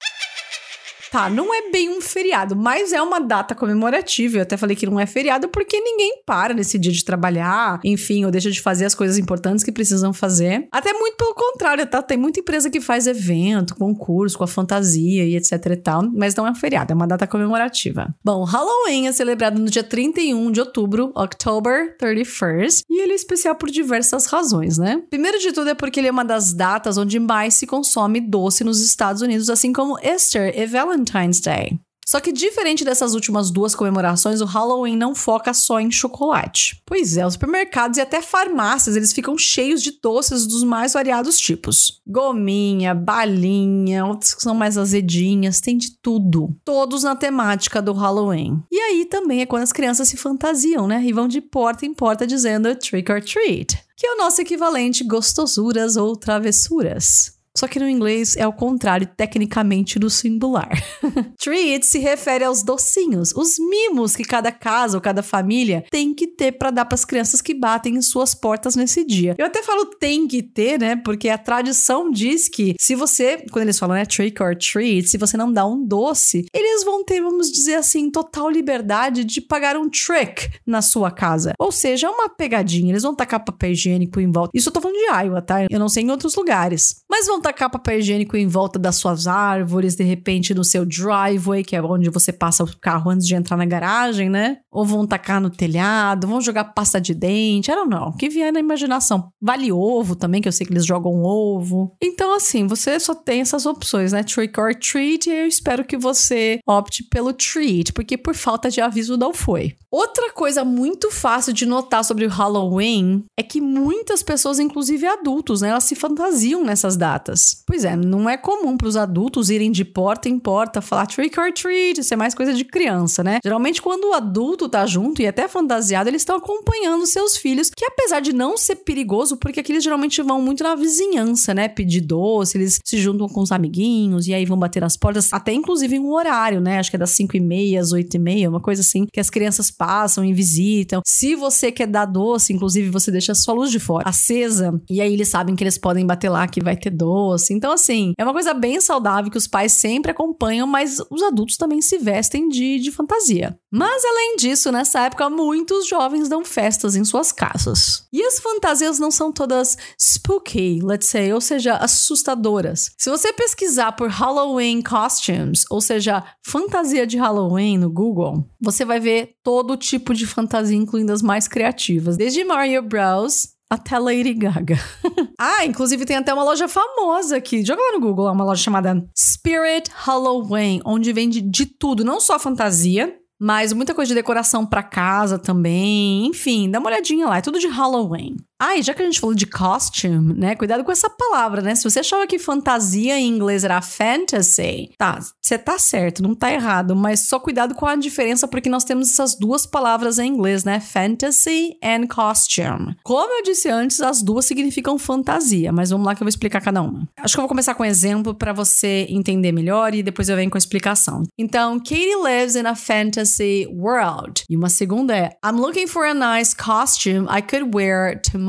Tá, 1.17 1.31
não 1.31 1.55
é 1.55 1.71
bem 1.71 1.89
um 1.89 1.99
feriado, 1.99 2.55
mas 2.55 2.93
é 2.93 3.01
uma 3.01 3.19
data 3.19 3.55
comemorativa. 3.55 4.37
Eu 4.37 4.43
até 4.43 4.55
falei 4.55 4.77
que 4.77 4.85
não 4.85 5.01
é 5.01 5.07
feriado 5.07 5.49
porque 5.49 5.81
ninguém 5.81 6.21
para 6.27 6.53
nesse 6.53 6.79
dia 6.79 6.93
de 6.93 7.03
trabalhar, 7.03 7.81
enfim, 7.83 8.27
ou 8.27 8.31
deixa 8.31 8.51
de 8.51 8.61
fazer 8.61 8.85
as 8.85 8.95
coisas 8.95 9.17
importantes 9.17 9.65
que 9.65 9.73
precisam 9.73 10.13
fazer. 10.13 10.69
Até 10.71 10.93
muito 10.93 11.17
pelo 11.17 11.35
contrário, 11.35 11.87
tá? 11.87 12.03
Tem 12.03 12.19
muita 12.19 12.41
empresa 12.41 12.69
que 12.69 12.83
faz 12.83 13.07
evento, 13.07 13.75
concurso, 13.77 14.37
com 14.37 14.45
a 14.45 14.47
fantasia 14.47 15.25
e 15.25 15.37
etc 15.37 15.53
e 15.71 15.77
tal, 15.77 16.03
mas 16.13 16.35
não 16.35 16.47
é 16.47 16.51
um 16.51 16.55
feriado, 16.55 16.93
é 16.93 16.95
uma 16.95 17.07
data 17.07 17.27
comemorativa. 17.27 18.15
Bom, 18.23 18.45
Halloween 18.45 19.07
é 19.07 19.13
celebrado 19.13 19.59
no 19.59 19.71
dia 19.71 19.83
31 19.83 20.53
de 20.53 20.61
outubro, 20.61 21.13
October 21.17 21.97
31st, 21.99 22.83
e 22.91 23.01
ele 23.01 23.13
é 23.13 23.17
especial 23.17 23.55
por 23.55 23.71
diversas 23.71 24.27
razões, 24.27 24.77
né? 24.77 25.01
Primeiro 25.09 25.39
de 25.39 25.51
tudo 25.51 25.71
é 25.71 25.75
porque 25.75 25.99
ele 25.99 26.09
é 26.09 26.13
uma 26.13 26.27
das 26.27 26.53
datas 26.53 26.99
onde 26.99 27.19
mais 27.19 27.55
se 27.55 27.67
consome 27.67 28.21
doce 28.21 28.63
nos 28.63 28.83
Estados 28.83 29.23
Unidos, 29.23 29.49
assim 29.49 29.73
como 29.73 29.99
Easter 30.01 30.53
e 30.55 30.67
Valentine's 30.67 31.06
Valentine's 31.07 31.41
Day. 31.41 31.79
Só 32.09 32.21
que 32.21 32.31
diferente 32.31 32.85
dessas 32.85 33.15
últimas 33.15 33.51
duas 33.51 33.75
comemorações, 33.75 34.41
o 34.41 34.45
Halloween 34.45 34.97
não 34.97 35.13
foca 35.13 35.53
só 35.53 35.81
em 35.81 35.91
chocolate. 35.91 36.81
Pois 36.87 37.17
é, 37.17 37.27
os 37.27 37.33
supermercados 37.33 37.99
e 37.99 38.01
até 38.01 38.23
farmácias, 38.23 38.95
eles 38.95 39.13
ficam 39.13 39.37
cheios 39.37 39.83
de 39.83 39.99
doces 40.01 40.47
dos 40.47 40.63
mais 40.63 40.93
variados 40.93 41.37
tipos. 41.37 42.01
Gominha, 42.07 42.95
balinha, 42.95 44.07
outros 44.07 44.35
que 44.35 44.43
são 44.43 44.55
mais 44.55 44.79
azedinhas, 44.79 45.61
tem 45.61 45.77
de 45.77 45.99
tudo. 46.01 46.57
Todos 46.65 47.03
na 47.03 47.17
temática 47.17 47.83
do 47.83 47.93
Halloween. 47.93 48.63
E 48.71 48.79
aí 48.79 49.05
também 49.07 49.41
é 49.41 49.47
quando 49.47 49.65
as 49.65 49.73
crianças 49.73 50.07
se 50.07 50.17
fantasiam, 50.17 50.87
né? 50.87 51.03
E 51.05 51.13
vão 51.13 51.27
de 51.27 51.41
porta 51.41 51.85
em 51.85 51.93
porta 51.93 52.25
dizendo 52.25 52.73
trick 52.77 53.11
or 53.11 53.21
treat, 53.21 53.77
que 53.97 54.07
é 54.07 54.15
o 54.15 54.19
nosso 54.19 54.41
equivalente 54.41 55.03
gostosuras 55.03 55.97
ou 55.97 56.15
travessuras. 56.15 57.36
Só 57.57 57.67
que 57.67 57.79
no 57.79 57.89
inglês 57.89 58.37
é 58.37 58.47
o 58.47 58.53
contrário, 58.53 59.09
tecnicamente, 59.17 59.99
do 59.99 60.11
singular. 60.11 60.71
Treat 61.39 61.87
se 61.87 61.99
refere 61.99 62.45
aos 62.45 62.63
docinhos, 62.63 63.33
os 63.35 63.59
mimos 63.59 64.15
que 64.15 64.25
cada 64.25 64.53
casa 64.53 64.97
ou 64.97 65.01
cada 65.01 65.23
família 65.23 65.85
tem 65.91 66.15
que 66.15 66.27
ter 66.27 66.53
para 66.53 66.71
dar 66.71 66.85
para 66.85 66.95
as 66.95 67.05
crianças 67.05 67.41
que 67.41 67.55
batem 67.55 67.97
em 67.97 68.03
suas 68.03 68.35
portas 68.35 68.77
nesse 68.77 69.05
dia. 69.05 69.35
Eu 69.39 69.47
até 69.47 69.63
falo 69.63 69.87
tem 69.87 70.27
que 70.27 70.43
ter, 70.43 70.79
né? 70.79 70.97
Porque 70.97 71.29
a 71.29 71.39
tradição 71.39 72.11
diz 72.11 72.49
que 72.49 72.75
se 72.79 72.95
você, 72.95 73.45
quando 73.51 73.65
eles 73.65 73.79
falam, 73.79 73.97
né, 73.97 74.05
trick 74.05 74.43
or 74.43 74.57
treat, 74.57 75.09
se 75.09 75.19
você 75.19 75.37
não 75.37 75.53
dá 75.53 75.67
um 75.67 75.85
doce, 75.85 76.47
eles 76.53 76.85
vão 76.85 77.05
ter, 77.05 77.21
vamos 77.21 77.51
dizer 77.51 77.75
assim, 77.77 78.11
total 78.11 78.51
liberdade 78.51 79.25
de 79.25 79.41
pagar 79.41 79.77
um 79.77 79.89
trick 79.89 80.51
na 80.67 80.83
sua 80.83 81.11
casa. 81.11 81.53
Ou 81.59 81.73
seja, 81.73 82.11
uma 82.11 82.29
pegadinha. 82.29 82.93
Eles 82.93 83.03
vão 83.03 83.15
tacar 83.15 83.45
papel 83.45 83.73
higiênico 83.73 84.21
em 84.21 84.31
volta. 84.31 84.51
Isso 84.55 84.69
eu 84.69 84.73
tô 84.73 84.81
falando 84.81 84.97
de 84.97 85.07
Iowa, 85.07 85.43
tá? 85.43 85.67
Eu 85.71 85.79
não 85.79 85.89
sei 85.89 86.03
em 86.03 86.11
outros 86.11 86.35
lugares. 86.35 86.97
Mas 87.09 87.27
vão 87.27 87.41
tacar 87.47 87.71
papel 87.71 88.01
higiênico 88.01 88.37
em 88.37 88.49
volta 88.49 88.77
das 88.77 88.97
suas 88.97 89.29
árvores, 89.29 89.95
de 89.95 90.03
repente 90.03 90.53
no 90.53 90.65
seu 90.65 90.85
driveway, 90.85 91.63
que 91.63 91.77
é 91.77 91.83
onde 91.83 92.11
você 92.11 92.33
passa 92.33 92.65
o 92.65 92.77
carro 92.79 93.09
antes 93.09 93.25
de 93.25 93.37
entrar 93.37 93.57
na 93.57 93.65
garagem, 93.65 94.29
né? 94.29 94.59
Ou 94.69 94.85
vão 94.85 95.07
tacar 95.07 95.41
no 95.41 95.49
telhado, 95.49 96.27
vão 96.27 96.41
jogar 96.41 96.65
pasta 96.65 97.01
de 97.01 97.15
dente, 97.15 97.71
don't 97.71 97.89
know, 97.89 98.13
que 98.17 98.29
vier 98.29 98.53
na 98.53 98.59
imaginação. 98.59 99.29
Vale 99.41 99.71
ovo 99.71 100.17
também, 100.17 100.43
que 100.43 100.49
eu 100.49 100.53
sei 100.53 100.67
que 100.67 100.73
eles 100.73 100.85
jogam 100.85 101.23
ovo. 101.23 101.95
Então, 102.03 102.35
assim, 102.35 102.67
você 102.67 102.99
só 102.99 103.15
tem 103.15 103.43
essas 103.43 103.65
opções, 103.65 104.13
né? 104.13 104.25
Trick 104.25 104.59
or 104.59 104.75
treat, 104.75 105.31
e 105.31 105.33
eu 105.33 105.47
espero 105.47 105.85
que 105.85 105.97
você 105.97 106.59
opte 106.67 107.05
pelo 107.05 107.33
treat, 107.33 107.93
porque 107.93 108.19
por 108.19 108.35
falta 108.35 108.69
de 108.69 108.81
aviso 108.81 109.17
não 109.17 109.33
foi. 109.33 109.77
Outra 109.97 110.31
coisa 110.31 110.63
muito 110.63 111.11
fácil 111.11 111.55
de 111.55 111.65
notar 111.65 112.05
sobre 112.05 112.27
o 112.27 112.29
Halloween 112.29 113.25
é 113.35 113.43
que 113.43 113.63
muitas 113.63 114.23
pessoas, 114.23 114.59
inclusive 114.59 115.07
adultos, 115.07 115.63
né, 115.63 115.71
elas 115.71 115.85
se 115.85 115.95
fantasiam 115.95 116.63
nessas 116.63 116.99
datas. 116.99 117.63
Pois 117.67 117.83
é, 117.83 117.97
não 117.97 118.29
é 118.29 118.37
comum 118.37 118.77
para 118.77 118.89
os 118.89 118.95
adultos 118.95 119.49
irem 119.49 119.73
de 119.73 119.87
porta 119.87 120.29
em 120.29 120.39
porta 120.39 120.83
falar 120.83 121.07
trick 121.07 121.41
or 121.41 121.51
treat, 121.51 121.99
isso 121.99 122.13
é 122.13 122.17
mais 122.17 122.35
coisa 122.35 122.53
de 122.53 122.63
criança, 122.63 123.25
né? 123.25 123.39
Geralmente, 123.43 123.81
quando 123.81 124.11
o 124.11 124.13
adulto 124.13 124.69
tá 124.69 124.85
junto 124.85 125.23
e 125.23 125.27
até 125.27 125.49
fantasiado, 125.49 126.11
eles 126.11 126.21
estão 126.21 126.37
acompanhando 126.37 127.07
seus 127.07 127.39
filhos, 127.39 127.71
que 127.75 127.87
apesar 127.87 128.21
de 128.21 128.35
não 128.35 128.59
ser 128.59 128.77
perigoso, 128.77 129.39
porque 129.39 129.61
aqui 129.61 129.73
eles 129.73 129.83
geralmente 129.83 130.21
vão 130.21 130.43
muito 130.43 130.63
na 130.63 130.75
vizinhança, 130.75 131.55
né? 131.55 131.69
Pedir 131.69 132.03
doce, 132.03 132.59
eles 132.59 132.81
se 132.85 132.99
juntam 132.99 133.31
com 133.31 133.41
os 133.41 133.51
amiguinhos 133.51 134.27
e 134.29 134.35
aí 134.35 134.45
vão 134.45 134.59
bater 134.59 134.81
nas 134.81 134.95
portas, 134.95 135.33
até 135.33 135.55
inclusive 135.55 135.97
em 135.97 136.01
um 136.01 136.13
horário, 136.13 136.61
né? 136.61 136.79
Acho 136.79 136.91
que 136.91 136.97
é 136.97 136.99
das 136.99 137.13
5 137.13 137.35
e 137.35 137.41
meia 137.41 137.81
às 137.81 137.93
8 137.93 138.15
e 138.15 138.19
meia, 138.19 138.51
uma 138.51 138.61
coisa 138.61 138.83
assim, 138.83 139.07
que 139.11 139.19
as 139.19 139.31
crianças 139.31 139.71
passam 139.71 139.86
e 140.25 140.33
visitam. 140.33 141.01
Se 141.05 141.35
você 141.35 141.71
quer 141.73 141.87
dar 141.87 142.07
doce, 142.07 142.53
inclusive 142.53 142.91
você 142.91 143.11
deixa 143.11 143.33
a 143.33 143.35
sua 143.35 143.55
luz 143.55 143.71
de 143.71 143.79
fora 143.79 144.09
acesa, 144.09 144.81
e 144.89 145.01
aí 145.01 145.13
eles 145.13 145.29
sabem 145.29 145.57
que 145.57 145.63
eles 145.63 145.79
podem 145.79 146.07
bater 146.07 146.29
lá 146.29 146.47
que 146.47 146.63
vai 146.63 146.77
ter 146.77 146.91
doce 146.91 147.17
doce. 147.37 147.55
Então, 147.55 147.73
assim, 147.73 148.13
é 148.19 148.25
uma 148.25 148.33
coisa 148.33 148.53
bem 148.53 148.81
saudável 148.81 149.31
que 149.31 149.39
os 149.39 149.47
pais 149.47 149.73
sempre 149.73 150.11
acompanham, 150.11 150.67
mas 150.67 150.99
os 151.11 151.23
adultos 151.23 151.57
também 151.57 151.81
se 151.81 151.99
vestem 151.99 152.49
de, 152.49 152.79
de 152.79 152.91
fantasia. 152.91 153.59
Mas, 153.71 154.05
além 154.05 154.37
disso, 154.37 154.73
nessa 154.73 155.01
época, 155.01 155.29
muitos 155.29 155.87
jovens 155.87 156.29
dão 156.29 156.45
festas 156.45 156.97
em 156.97 157.05
suas 157.05 157.33
casas. 157.33 158.07
E 158.13 158.23
as 158.23 158.39
fantasias 158.39 158.99
não 158.99 159.11
são 159.11 159.33
todas 159.33 159.77
spooky, 159.99 160.81
let's 160.83 161.09
say, 161.09 161.33
ou 161.33 161.41
seja, 161.41 161.77
assustadoras. 161.77 162.91
Se 162.99 163.11
você 163.11 163.33
pesquisar 163.33 163.93
por 163.93 164.09
Halloween 164.09 164.83
costumes, 164.83 165.65
ou 165.71 165.81
seja, 165.81 166.25
fantasia 166.45 167.07
de 167.07 167.19
Halloween 167.19 167.79
no 167.79 167.91
Google, 167.91 168.49
você 168.61 168.85
vai 168.85 168.99
ver 168.99 169.35
todo 169.43 169.76
tipo 169.77 170.15
de 170.15 170.27
fantasia, 170.27 170.77
incluindo 170.77 171.13
as 171.13 171.23
mais 171.23 171.47
criativas, 171.49 172.17
desde 172.17 172.45
Mario 172.45 172.83
Bros 172.83 173.57
até 173.71 173.99
Lady 173.99 174.35
Gaga. 174.35 174.79
ah, 175.39 175.65
inclusive 175.65 176.05
tem 176.05 176.17
até 176.17 176.33
uma 176.33 176.45
loja 176.45 176.69
famosa 176.69 177.37
aqui. 177.37 177.65
Joga 177.65 177.83
lá 177.83 177.93
no 177.93 178.01
Google, 178.01 178.31
uma 178.31 178.45
loja 178.45 178.63
chamada 178.63 179.05
Spirit 179.17 179.91
Halloween, 179.95 180.81
onde 180.85 181.13
vende 181.13 181.41
de 181.41 181.67
tudo, 181.67 182.05
não 182.05 182.21
só 182.21 182.39
fantasia, 182.39 183.15
mas 183.39 183.73
muita 183.73 183.95
coisa 183.95 184.09
de 184.09 184.15
decoração 184.15 184.65
para 184.65 184.83
casa 184.83 185.39
também. 185.39 186.27
Enfim, 186.27 186.71
dá 186.71 186.79
uma 186.79 186.89
olhadinha 186.89 187.27
lá, 187.27 187.39
é 187.39 187.43
tudo 187.43 187.59
de 187.59 187.67
Halloween. 187.67 188.37
Ah, 188.59 188.77
e 188.77 188.83
já 188.83 188.95
que 188.95 189.03
a 189.03 189.05
gente 189.05 189.21
falou 189.21 189.35
de 189.35 189.45
costume, 189.45 190.33
né? 190.33 190.57
Cuidado 190.57 190.83
com 190.83 190.91
essa 190.91 191.11
palavra, 191.11 191.61
né? 191.61 191.75
Se 191.75 191.85
você 191.85 192.01
achava 192.01 192.27
que 192.27 192.39
fantasia 192.39 193.19
em 193.19 193.29
inglês 193.29 193.65
era 193.65 193.83
fantasy, 193.83 194.91
tá, 194.97 195.19
você 195.43 195.59
tá 195.59 195.79
certo, 195.79 196.23
não 196.23 196.35
tá 196.35 196.51
errado, 196.51 196.97
mas 196.97 197.29
só 197.29 197.39
cuidado 197.39 197.75
com 197.75 197.85
a 197.85 197.97
diferença 197.97 198.49
porque 198.49 198.71
nós 198.71 198.85
temos 198.85 199.11
essas 199.11 199.35
duas 199.35 199.67
palavras 199.67 200.19
em 200.19 200.29
inglês, 200.29 200.65
né? 200.65 200.81
Fantasy 200.81 201.77
and 201.85 202.07
costume. 202.07 202.97
Como 203.05 203.39
eu 203.39 203.43
disse 203.43 203.69
antes, 203.69 204.01
as 204.01 204.23
duas 204.23 204.47
significam 204.47 204.99
fantasia, 204.99 205.71
mas 205.71 205.91
vamos 205.91 206.07
lá 206.07 206.15
que 206.15 206.23
eu 206.23 206.25
vou 206.25 206.31
explicar 206.31 206.63
cada 206.63 206.81
uma. 206.81 207.07
Acho 207.19 207.35
que 207.35 207.41
eu 207.41 207.43
vou 207.43 207.49
começar 207.49 207.75
com 207.75 207.83
um 207.83 207.87
exemplo 207.87 208.35
para 208.35 208.55
você 208.55 209.07
entender 209.11 209.53
melhor 209.53 209.95
e 209.95 210.03
depois 210.03 210.31
eu 210.31 210.37
venho 210.37 210.51
com 210.51 210.57
a 210.57 210.59
explicação. 210.59 211.25
Então, 211.39 211.79
Katie 211.79 212.17
lives 212.25 212.57
in 212.57 212.65
a 212.65 212.75
fantasy 212.75 213.67
world. 213.71 214.45
E 214.49 214.57
uma 214.57 214.71
segunda 214.71 215.15
é 215.15 215.31
I'm 215.45 215.61
looking 215.61 215.87
for 215.87 216.07
a 216.07 216.15
nice 216.15 216.57
costume 216.57 217.27
I 217.31 217.43
could 217.43 217.77
wear 217.77 218.19
tomorrow. 218.23 218.46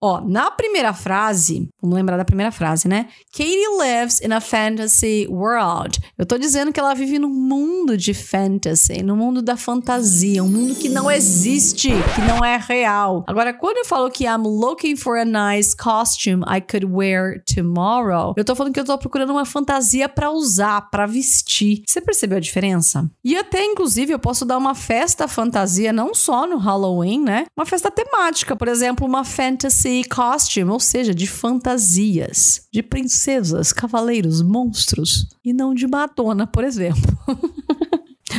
Ó, 0.00 0.20
na 0.20 0.50
primeira 0.50 0.92
frase, 0.92 1.68
vamos 1.80 1.96
lembrar 1.96 2.16
da 2.16 2.24
primeira 2.24 2.52
frase, 2.52 2.88
né? 2.88 3.08
Katie 3.32 3.66
lives 3.78 4.20
in 4.20 4.32
a 4.32 4.40
fantasy 4.40 5.26
world. 5.28 6.00
Eu 6.16 6.26
tô 6.26 6.38
dizendo 6.38 6.72
que 6.72 6.80
ela 6.80 6.94
vive 6.94 7.18
num 7.18 7.28
mundo 7.28 7.96
de 7.96 8.14
fantasy, 8.14 9.02
no 9.02 9.16
mundo 9.16 9.42
da 9.42 9.56
fantasia, 9.56 10.42
um 10.42 10.48
mundo 10.48 10.74
que 10.74 10.88
não 10.88 11.10
existe, 11.10 11.88
que 11.88 12.20
não 12.22 12.44
é 12.44 12.56
real. 12.56 13.24
Agora, 13.26 13.52
quando 13.52 13.78
eu 13.78 13.84
falo 13.84 14.10
que 14.10 14.24
I'm 14.24 14.42
looking 14.42 14.96
for 14.96 15.18
a 15.18 15.24
nice 15.24 15.76
costume 15.76 16.44
I 16.48 16.60
could 16.60 16.86
wear 16.86 17.42
tomorrow, 17.44 18.34
eu 18.36 18.44
tô 18.44 18.54
falando 18.54 18.72
que 18.72 18.80
eu 18.80 18.84
tô 18.84 18.96
procurando 18.98 19.30
uma 19.30 19.44
fantasia 19.44 20.08
para 20.08 20.30
usar, 20.30 20.90
para 20.90 21.06
vestir. 21.06 21.82
Você 21.86 22.00
percebeu 22.00 22.38
a 22.38 22.40
diferença? 22.40 23.10
E 23.24 23.36
até, 23.36 23.64
inclusive, 23.64 24.12
eu 24.12 24.18
posso 24.18 24.44
dar 24.44 24.58
uma 24.58 24.74
festa 24.74 25.26
fantasia, 25.26 25.92
não 25.92 26.14
só 26.14 26.46
no 26.46 26.58
Halloween, 26.58 27.22
né? 27.22 27.46
Uma 27.56 27.66
festa 27.66 27.90
temática, 27.90 28.54
por 28.54 28.68
exemplo, 28.68 29.06
uma 29.06 29.23
fantasy 29.24 30.02
costume, 30.04 30.70
ou 30.70 30.80
seja, 30.80 31.14
de 31.14 31.26
fantasias, 31.26 32.66
de 32.72 32.82
princesas, 32.82 33.72
cavaleiros, 33.72 34.42
monstros, 34.42 35.26
e 35.44 35.52
não 35.52 35.74
de 35.74 35.86
Madonna, 35.86 36.46
por 36.46 36.64
exemplo. 36.64 37.16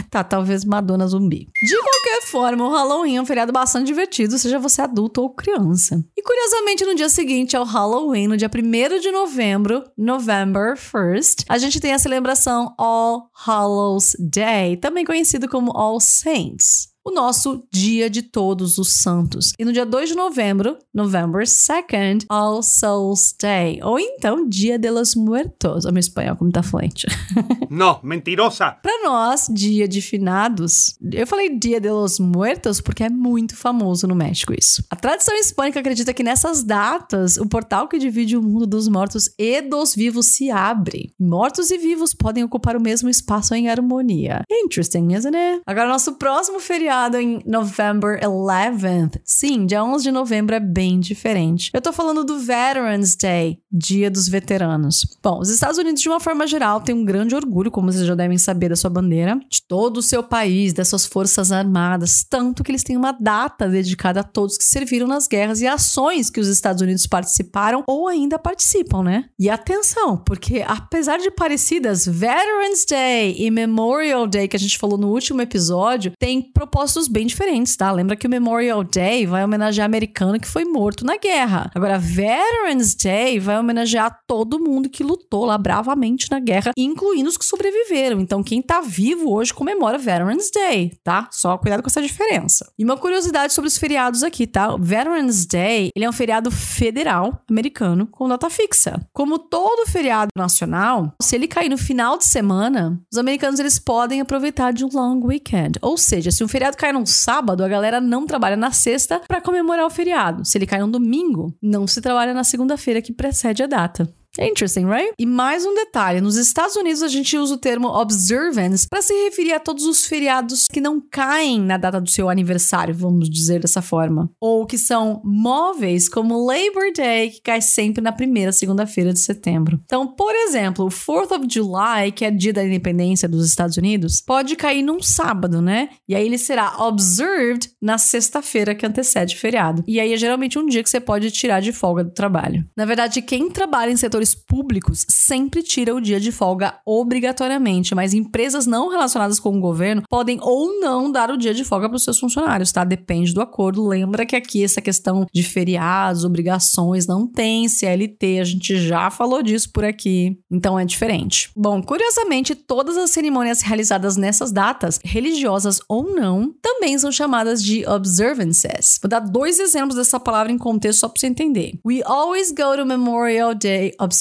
Tá, 0.09 0.23
talvez 0.23 0.63
Madonna 0.63 1.07
zumbi. 1.07 1.47
De 1.61 1.77
qualquer 1.77 2.21
forma, 2.21 2.65
o 2.65 2.71
Halloween 2.71 3.17
é 3.17 3.21
um 3.21 3.25
feriado 3.25 3.51
bastante 3.51 3.87
divertido, 3.87 4.37
seja 4.37 4.57
você 4.57 4.81
adulto 4.81 5.21
ou 5.21 5.29
criança. 5.29 6.03
E 6.15 6.21
curiosamente, 6.21 6.85
no 6.85 6.95
dia 6.95 7.09
seguinte 7.09 7.55
ao 7.55 7.65
Halloween, 7.65 8.27
no 8.27 8.37
dia 8.37 8.49
1 8.49 8.99
de 9.01 9.11
novembro, 9.11 9.83
November 9.97 10.75
1st, 10.75 11.45
a 11.49 11.57
gente 11.57 11.79
tem 11.79 11.93
a 11.93 11.99
celebração 11.99 12.73
All 12.77 13.29
Hallows 13.45 14.15
Day, 14.17 14.77
também 14.77 15.05
conhecido 15.05 15.49
como 15.49 15.71
All 15.71 15.99
Saints 15.99 16.94
o 17.07 17.11
nosso 17.11 17.63
Dia 17.71 18.09
de 18.09 18.23
Todos 18.23 18.79
os 18.79 18.93
Santos. 18.93 19.53
E 19.59 19.63
no 19.63 19.71
dia 19.71 19.85
2 19.85 20.09
de 20.09 20.15
novembro, 20.15 20.75
November 20.91 21.43
2nd, 21.43 22.25
All 22.27 22.63
Souls 22.63 23.35
Day. 23.39 23.79
Ou 23.83 23.99
então, 23.99 24.49
Dia 24.49 24.79
de 24.79 24.89
los 24.89 25.13
Muertos. 25.13 25.85
O 25.85 25.91
meu 25.91 25.99
espanhol, 25.99 26.35
como 26.35 26.51
tá 26.51 26.63
fluente. 26.63 27.05
Não, 27.69 27.99
mentirosa! 28.01 28.71
Para 28.81 29.03
nós, 29.03 29.47
Dia 29.51 29.87
de 29.87 30.01
Finados, 30.01 30.97
eu 31.13 31.27
falei 31.27 31.55
Dia 31.55 31.79
de 31.79 31.91
los 31.91 32.19
Muertos 32.19 32.81
porque 32.81 33.03
é 33.03 33.09
muito 33.09 33.55
famoso 33.55 34.07
no 34.07 34.15
México 34.15 34.53
isso. 34.57 34.83
A 34.89 34.95
tradição 34.95 35.35
hispânica 35.35 35.79
acredita 35.79 36.11
que 36.11 36.23
nessas 36.23 36.63
datas, 36.63 37.37
o 37.37 37.45
portal 37.45 37.87
que 37.87 37.99
divide 37.99 38.35
o 38.35 38.41
mundo 38.41 38.65
dos 38.65 38.87
mortos 38.87 39.29
e 39.37 39.61
dos 39.61 39.93
vivos 39.93 40.25
se 40.27 40.49
abre. 40.49 41.13
Mortos 41.19 41.69
e 41.69 41.77
vivos 41.77 42.15
podem 42.15 42.43
ocupar 42.43 42.75
o 42.75 42.81
mesmo 42.81 43.09
espaço 43.09 43.53
em 43.53 43.69
harmonia. 43.69 44.41
Interesting, 44.49 45.13
isn't 45.13 45.35
it? 45.35 45.61
Agora, 45.67 45.87
nosso 45.87 46.13
próximo 46.13 46.59
feriado 46.59 46.94
feriado 46.95 47.17
em 47.17 47.41
November 47.45 48.19
11th. 48.21 49.19
Sim, 49.23 49.65
dia 49.65 49.83
11 49.83 50.05
de 50.05 50.11
novembro 50.11 50.55
é 50.55 50.59
bem 50.59 50.99
diferente. 50.99 51.69
Eu 51.73 51.81
tô 51.81 51.91
falando 51.91 52.23
do 52.23 52.39
Veterans 52.39 53.15
Day, 53.15 53.59
Dia 53.69 54.09
dos 54.09 54.29
Veteranos. 54.29 55.05
Bom, 55.21 55.39
os 55.39 55.49
Estados 55.49 55.77
Unidos, 55.77 56.01
de 56.01 56.07
uma 56.07 56.19
forma 56.19 56.47
geral, 56.47 56.79
têm 56.79 56.95
um 56.95 57.03
grande 57.03 57.35
orgulho, 57.35 57.69
como 57.69 57.91
vocês 57.91 58.05
já 58.05 58.15
devem 58.15 58.37
saber, 58.37 58.69
da 58.69 58.75
sua 58.75 58.89
bandeira, 58.89 59.37
de 59.49 59.61
todo 59.67 59.97
o 59.97 60.01
seu 60.01 60.23
país, 60.23 60.71
das 60.71 60.87
suas 60.87 61.05
forças 61.05 61.51
armadas, 61.51 62.25
tanto 62.29 62.63
que 62.63 62.71
eles 62.71 62.83
têm 62.83 62.95
uma 62.95 63.11
data 63.11 63.67
dedicada 63.67 64.21
a 64.21 64.23
todos 64.23 64.57
que 64.57 64.63
serviram 64.63 65.07
nas 65.07 65.27
guerras 65.27 65.59
e 65.59 65.67
ações 65.67 66.29
que 66.29 66.39
os 66.39 66.47
Estados 66.47 66.81
Unidos 66.81 67.05
participaram 67.05 67.83
ou 67.87 68.07
ainda 68.07 68.39
participam, 68.39 69.03
né? 69.03 69.25
E 69.37 69.49
atenção, 69.49 70.17
porque 70.17 70.63
apesar 70.65 71.17
de 71.17 71.29
parecidas, 71.29 72.05
Veterans 72.05 72.85
Day 72.89 73.35
e 73.37 73.51
Memorial 73.51 74.25
Day, 74.27 74.47
que 74.47 74.55
a 74.55 74.59
gente 74.59 74.77
falou 74.77 74.97
no 74.97 75.09
último 75.09 75.41
episódio, 75.41 76.13
têm 76.17 76.41
propósitos 76.41 76.84
propósitos 76.85 77.07
bem 77.07 77.25
diferentes, 77.25 77.75
tá? 77.75 77.91
Lembra 77.91 78.15
que 78.15 78.27
o 78.27 78.29
Memorial 78.29 78.83
Day 78.83 79.25
vai 79.25 79.43
homenagear 79.43 79.85
americano 79.85 80.39
que 80.39 80.47
foi 80.47 80.63
morto 80.65 81.03
na 81.03 81.17
guerra. 81.17 81.71
Agora, 81.73 81.97
Veterans 81.97 82.93
Day 82.95 83.39
vai 83.39 83.57
homenagear 83.57 84.19
todo 84.27 84.59
mundo 84.59 84.89
que 84.89 85.03
lutou 85.03 85.45
lá 85.45 85.57
bravamente 85.57 86.29
na 86.29 86.39
guerra, 86.39 86.71
incluindo 86.77 87.29
os 87.29 87.37
que 87.37 87.45
sobreviveram. 87.45 88.19
Então, 88.19 88.43
quem 88.43 88.61
tá 88.61 88.81
vivo 88.81 89.33
hoje 89.33 89.53
comemora 89.53 89.97
Veterans 89.97 90.51
Day, 90.53 90.91
tá? 91.03 91.27
Só 91.31 91.57
cuidado 91.57 91.81
com 91.81 91.87
essa 91.87 92.01
diferença. 92.01 92.71
E 92.77 92.83
uma 92.83 92.97
curiosidade 92.97 93.53
sobre 93.53 93.67
os 93.67 93.77
feriados 93.77 94.21
aqui, 94.21 94.45
tá? 94.45 94.75
Veterans 94.77 95.45
Day, 95.45 95.89
ele 95.95 96.05
é 96.05 96.09
um 96.09 96.13
feriado 96.13 96.51
federal 96.51 97.41
americano 97.49 98.07
com 98.07 98.27
data 98.27 98.49
fixa. 98.49 99.01
Como 99.11 99.39
todo 99.39 99.89
feriado 99.89 100.29
nacional, 100.37 101.13
se 101.21 101.35
ele 101.35 101.47
cair 101.47 101.69
no 101.69 101.77
final 101.77 102.17
de 102.17 102.25
semana, 102.25 103.01
os 103.11 103.17
americanos 103.17 103.59
eles 103.59 103.79
podem 103.79 104.21
aproveitar 104.21 104.71
de 104.71 104.85
um 104.85 104.89
long 104.93 105.19
weekend. 105.25 105.79
Ou 105.81 105.97
seja, 105.97 106.29
se 106.29 106.43
um 106.43 106.47
feriado 106.47 106.74
feriado 106.75 106.77
cai 106.77 106.91
num 106.91 107.05
sábado, 107.05 107.63
a 107.63 107.67
galera 107.67 108.01
não 108.01 108.25
trabalha 108.25 108.55
na 108.55 108.71
sexta 108.71 109.21
para 109.27 109.41
comemorar 109.41 109.85
o 109.85 109.89
feriado. 109.89 110.45
Se 110.45 110.57
ele 110.57 110.67
cai 110.67 110.79
num 110.79 110.91
domingo, 110.91 111.55
não 111.61 111.87
se 111.87 112.01
trabalha 112.01 112.33
na 112.33 112.43
segunda-feira 112.43 113.01
que 113.01 113.13
precede 113.13 113.63
a 113.63 113.67
data. 113.67 114.07
Interesting, 114.39 114.85
right? 114.85 115.13
E 115.17 115.25
mais 115.25 115.65
um 115.65 115.73
detalhe: 115.73 116.21
nos 116.21 116.35
Estados 116.35 116.75
Unidos 116.75 117.01
a 117.01 117.07
gente 117.07 117.37
usa 117.37 117.55
o 117.55 117.57
termo 117.57 117.87
observance 117.87 118.87
para 118.87 119.01
se 119.01 119.13
referir 119.25 119.53
a 119.53 119.59
todos 119.59 119.85
os 119.85 120.05
feriados 120.05 120.67
que 120.67 120.81
não 120.81 121.01
caem 121.01 121.61
na 121.61 121.77
data 121.77 122.01
do 122.01 122.09
seu 122.09 122.29
aniversário, 122.29 122.93
vamos 122.93 123.29
dizer 123.29 123.61
dessa 123.61 123.81
forma. 123.81 124.29
Ou 124.39 124.65
que 124.65 124.77
são 124.77 125.21
móveis, 125.23 126.09
como 126.09 126.45
Labor 126.45 126.91
Day, 126.95 127.31
que 127.31 127.41
cai 127.41 127.61
sempre 127.61 128.01
na 128.01 128.11
primeira 128.11 128.51
segunda-feira 128.51 129.13
de 129.13 129.19
setembro. 129.19 129.79
Então, 129.85 130.07
por 130.07 130.33
exemplo, 130.33 130.85
o 130.85 130.89
4th 130.89 131.31
of 131.31 131.47
July, 131.49 132.11
que 132.13 132.25
é 132.25 132.31
dia 132.31 132.53
da 132.53 132.63
independência 132.63 133.27
dos 133.27 133.45
Estados 133.45 133.77
Unidos, 133.77 134.21
pode 134.21 134.55
cair 134.55 134.83
num 134.83 135.01
sábado, 135.01 135.61
né? 135.61 135.89
E 136.07 136.15
aí 136.15 136.25
ele 136.25 136.37
será 136.37 136.83
observed 136.85 137.69
na 137.81 137.97
sexta-feira 137.97 138.75
que 138.75 138.85
antecede 138.85 139.35
o 139.35 139.39
feriado. 139.39 139.83
E 139.87 139.99
aí 139.99 140.13
é 140.13 140.17
geralmente 140.17 140.59
um 140.59 140.65
dia 140.65 140.83
que 140.83 140.89
você 140.89 140.99
pode 140.99 141.31
tirar 141.31 141.61
de 141.61 141.71
folga 141.71 142.03
do 142.03 142.11
trabalho. 142.11 142.65
Na 142.75 142.85
verdade, 142.85 143.21
quem 143.21 143.49
trabalha 143.49 143.91
em 143.91 143.97
setores 143.97 144.24
públicos 144.33 145.05
sempre 145.09 145.61
tira 145.61 145.93
o 145.93 146.01
dia 146.01 146.19
de 146.19 146.31
folga 146.31 146.79
obrigatoriamente, 146.85 147.93
mas 147.93 148.13
empresas 148.13 148.65
não 148.65 148.89
relacionadas 148.89 149.39
com 149.39 149.57
o 149.57 149.59
governo 149.59 150.03
podem 150.09 150.39
ou 150.41 150.79
não 150.79 151.11
dar 151.11 151.29
o 151.29 151.37
dia 151.37 151.53
de 151.53 151.63
folga 151.63 151.89
para 151.89 151.97
os 151.97 152.03
seus 152.03 152.19
funcionários, 152.19 152.71
tá? 152.71 152.83
Depende 152.83 153.33
do 153.33 153.41
acordo. 153.41 153.85
Lembra 153.85 154.25
que 154.25 154.35
aqui 154.35 154.63
essa 154.63 154.81
questão 154.81 155.25
de 155.33 155.43
feriados, 155.43 156.23
obrigações, 156.23 157.05
não 157.07 157.27
tem 157.27 157.67
CLT, 157.67 158.39
a 158.39 158.43
gente 158.43 158.77
já 158.77 159.11
falou 159.11 159.43
disso 159.43 159.69
por 159.71 159.83
aqui, 159.83 160.39
então 160.49 160.79
é 160.79 160.85
diferente. 160.85 161.51
Bom, 161.55 161.81
curiosamente, 161.81 162.55
todas 162.55 162.97
as 162.97 163.11
cerimônias 163.11 163.61
realizadas 163.61 164.15
nessas 164.15 164.51
datas, 164.51 164.99
religiosas 165.03 165.79
ou 165.89 166.15
não, 166.15 166.53
também 166.61 166.97
são 166.97 167.11
chamadas 167.11 167.61
de 167.61 167.85
observances. 167.87 168.99
Vou 169.01 169.09
dar 169.09 169.19
dois 169.19 169.59
exemplos 169.59 169.97
dessa 169.97 170.19
palavra 170.19 170.51
em 170.51 170.57
contexto 170.57 170.99
só 170.99 171.09
para 171.09 171.19
você 171.19 171.27
entender. 171.27 171.79
We 171.85 172.01
always 172.03 172.51
go 172.51 172.75
to 172.77 172.85
Memorial 172.85 173.53
Day 173.53 173.93
observances, 173.99 174.14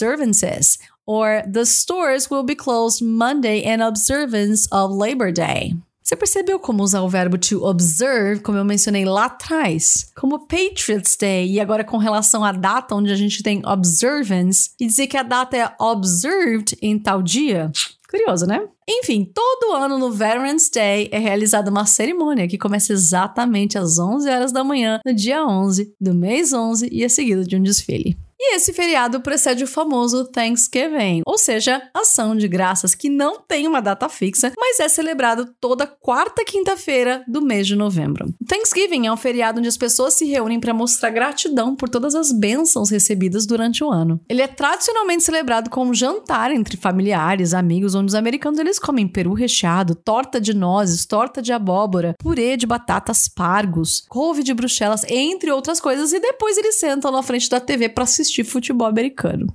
or 1.06 1.42
the 1.50 1.64
stores 1.64 2.30
will 2.30 2.44
be 2.44 2.54
closed 2.54 3.02
Monday 3.02 3.60
in 3.60 3.82
observance 3.82 4.66
of 4.72 4.94
Labor 4.94 5.32
Day. 5.32 5.74
Você 6.04 6.16
percebeu 6.16 6.58
como 6.58 6.82
usar 6.82 7.00
o 7.00 7.08
verbo 7.08 7.38
to 7.38 7.64
observe, 7.64 8.42
como 8.42 8.58
eu 8.58 8.64
mencionei 8.64 9.06
lá 9.06 9.24
atrás? 9.24 10.10
Como 10.14 10.46
Patriots 10.46 11.16
Day, 11.16 11.50
e 11.50 11.58
agora 11.58 11.82
com 11.82 11.96
relação 11.96 12.44
à 12.44 12.52
data 12.52 12.94
onde 12.94 13.10
a 13.10 13.16
gente 13.16 13.42
tem 13.42 13.62
observance, 13.64 14.70
e 14.78 14.86
dizer 14.86 15.06
que 15.06 15.16
a 15.16 15.22
data 15.22 15.56
é 15.56 15.74
observed 15.80 16.76
em 16.82 16.98
tal 16.98 17.22
dia? 17.22 17.72
Curioso, 18.10 18.46
né? 18.46 18.60
Enfim, 18.88 19.24
todo 19.24 19.74
ano 19.74 19.98
no 19.98 20.12
Veterans 20.12 20.68
Day 20.68 21.08
é 21.10 21.18
realizada 21.18 21.70
uma 21.70 21.86
cerimônia 21.86 22.46
que 22.46 22.58
começa 22.58 22.92
exatamente 22.92 23.78
às 23.78 23.98
11 23.98 24.28
horas 24.28 24.52
da 24.52 24.62
manhã, 24.62 25.00
no 25.04 25.14
dia 25.14 25.44
11 25.46 25.94
do 26.00 26.14
mês 26.14 26.52
11, 26.52 26.88
e 26.92 27.02
é 27.02 27.08
seguido 27.08 27.44
de 27.44 27.56
um 27.56 27.62
desfile. 27.62 28.16
E 28.46 28.56
esse 28.56 28.74
feriado 28.74 29.22
precede 29.22 29.64
o 29.64 29.66
famoso 29.66 30.26
Thanksgiving, 30.26 31.22
ou 31.24 31.38
seja, 31.38 31.80
ação 31.94 32.36
de 32.36 32.46
graças 32.46 32.94
que 32.94 33.08
não 33.08 33.40
tem 33.40 33.66
uma 33.66 33.80
data 33.80 34.06
fixa, 34.06 34.52
mas 34.58 34.80
é 34.80 34.88
celebrado 34.88 35.48
toda 35.58 35.86
quarta 35.86 36.44
quinta-feira 36.44 37.24
do 37.26 37.40
mês 37.40 37.66
de 37.66 37.74
novembro. 37.74 38.34
Thanksgiving 38.46 39.06
é 39.06 39.12
um 39.12 39.16
feriado 39.16 39.60
onde 39.60 39.68
as 39.68 39.78
pessoas 39.78 40.12
se 40.12 40.26
reúnem 40.26 40.60
para 40.60 40.74
mostrar 40.74 41.08
gratidão 41.08 41.74
por 41.74 41.88
todas 41.88 42.14
as 42.14 42.32
bênçãos 42.32 42.90
recebidas 42.90 43.46
durante 43.46 43.82
o 43.82 43.90
ano. 43.90 44.20
Ele 44.28 44.42
é 44.42 44.46
tradicionalmente 44.46 45.24
celebrado 45.24 45.70
com 45.70 45.86
um 45.86 45.94
jantar 45.94 46.50
entre 46.50 46.76
familiares, 46.76 47.54
amigos, 47.54 47.94
onde 47.94 48.08
os 48.08 48.14
americanos 48.14 48.58
eles 48.74 48.78
comem 48.78 49.06
peru 49.06 49.32
recheado, 49.34 49.94
torta 49.94 50.40
de 50.40 50.52
nozes, 50.52 51.06
torta 51.06 51.40
de 51.40 51.52
abóbora, 51.52 52.14
purê 52.18 52.56
de 52.56 52.66
batatas 52.66 53.28
pargos, 53.28 54.04
couve 54.08 54.42
de 54.42 54.52
bruxelas, 54.52 55.04
entre 55.08 55.50
outras 55.50 55.80
coisas, 55.80 56.12
e 56.12 56.18
depois 56.18 56.56
eles 56.58 56.76
sentam 56.76 57.12
na 57.12 57.22
frente 57.22 57.48
da 57.48 57.60
TV 57.60 57.88
para 57.88 58.04
assistir 58.04 58.42
futebol 58.42 58.88
americano. 58.88 59.46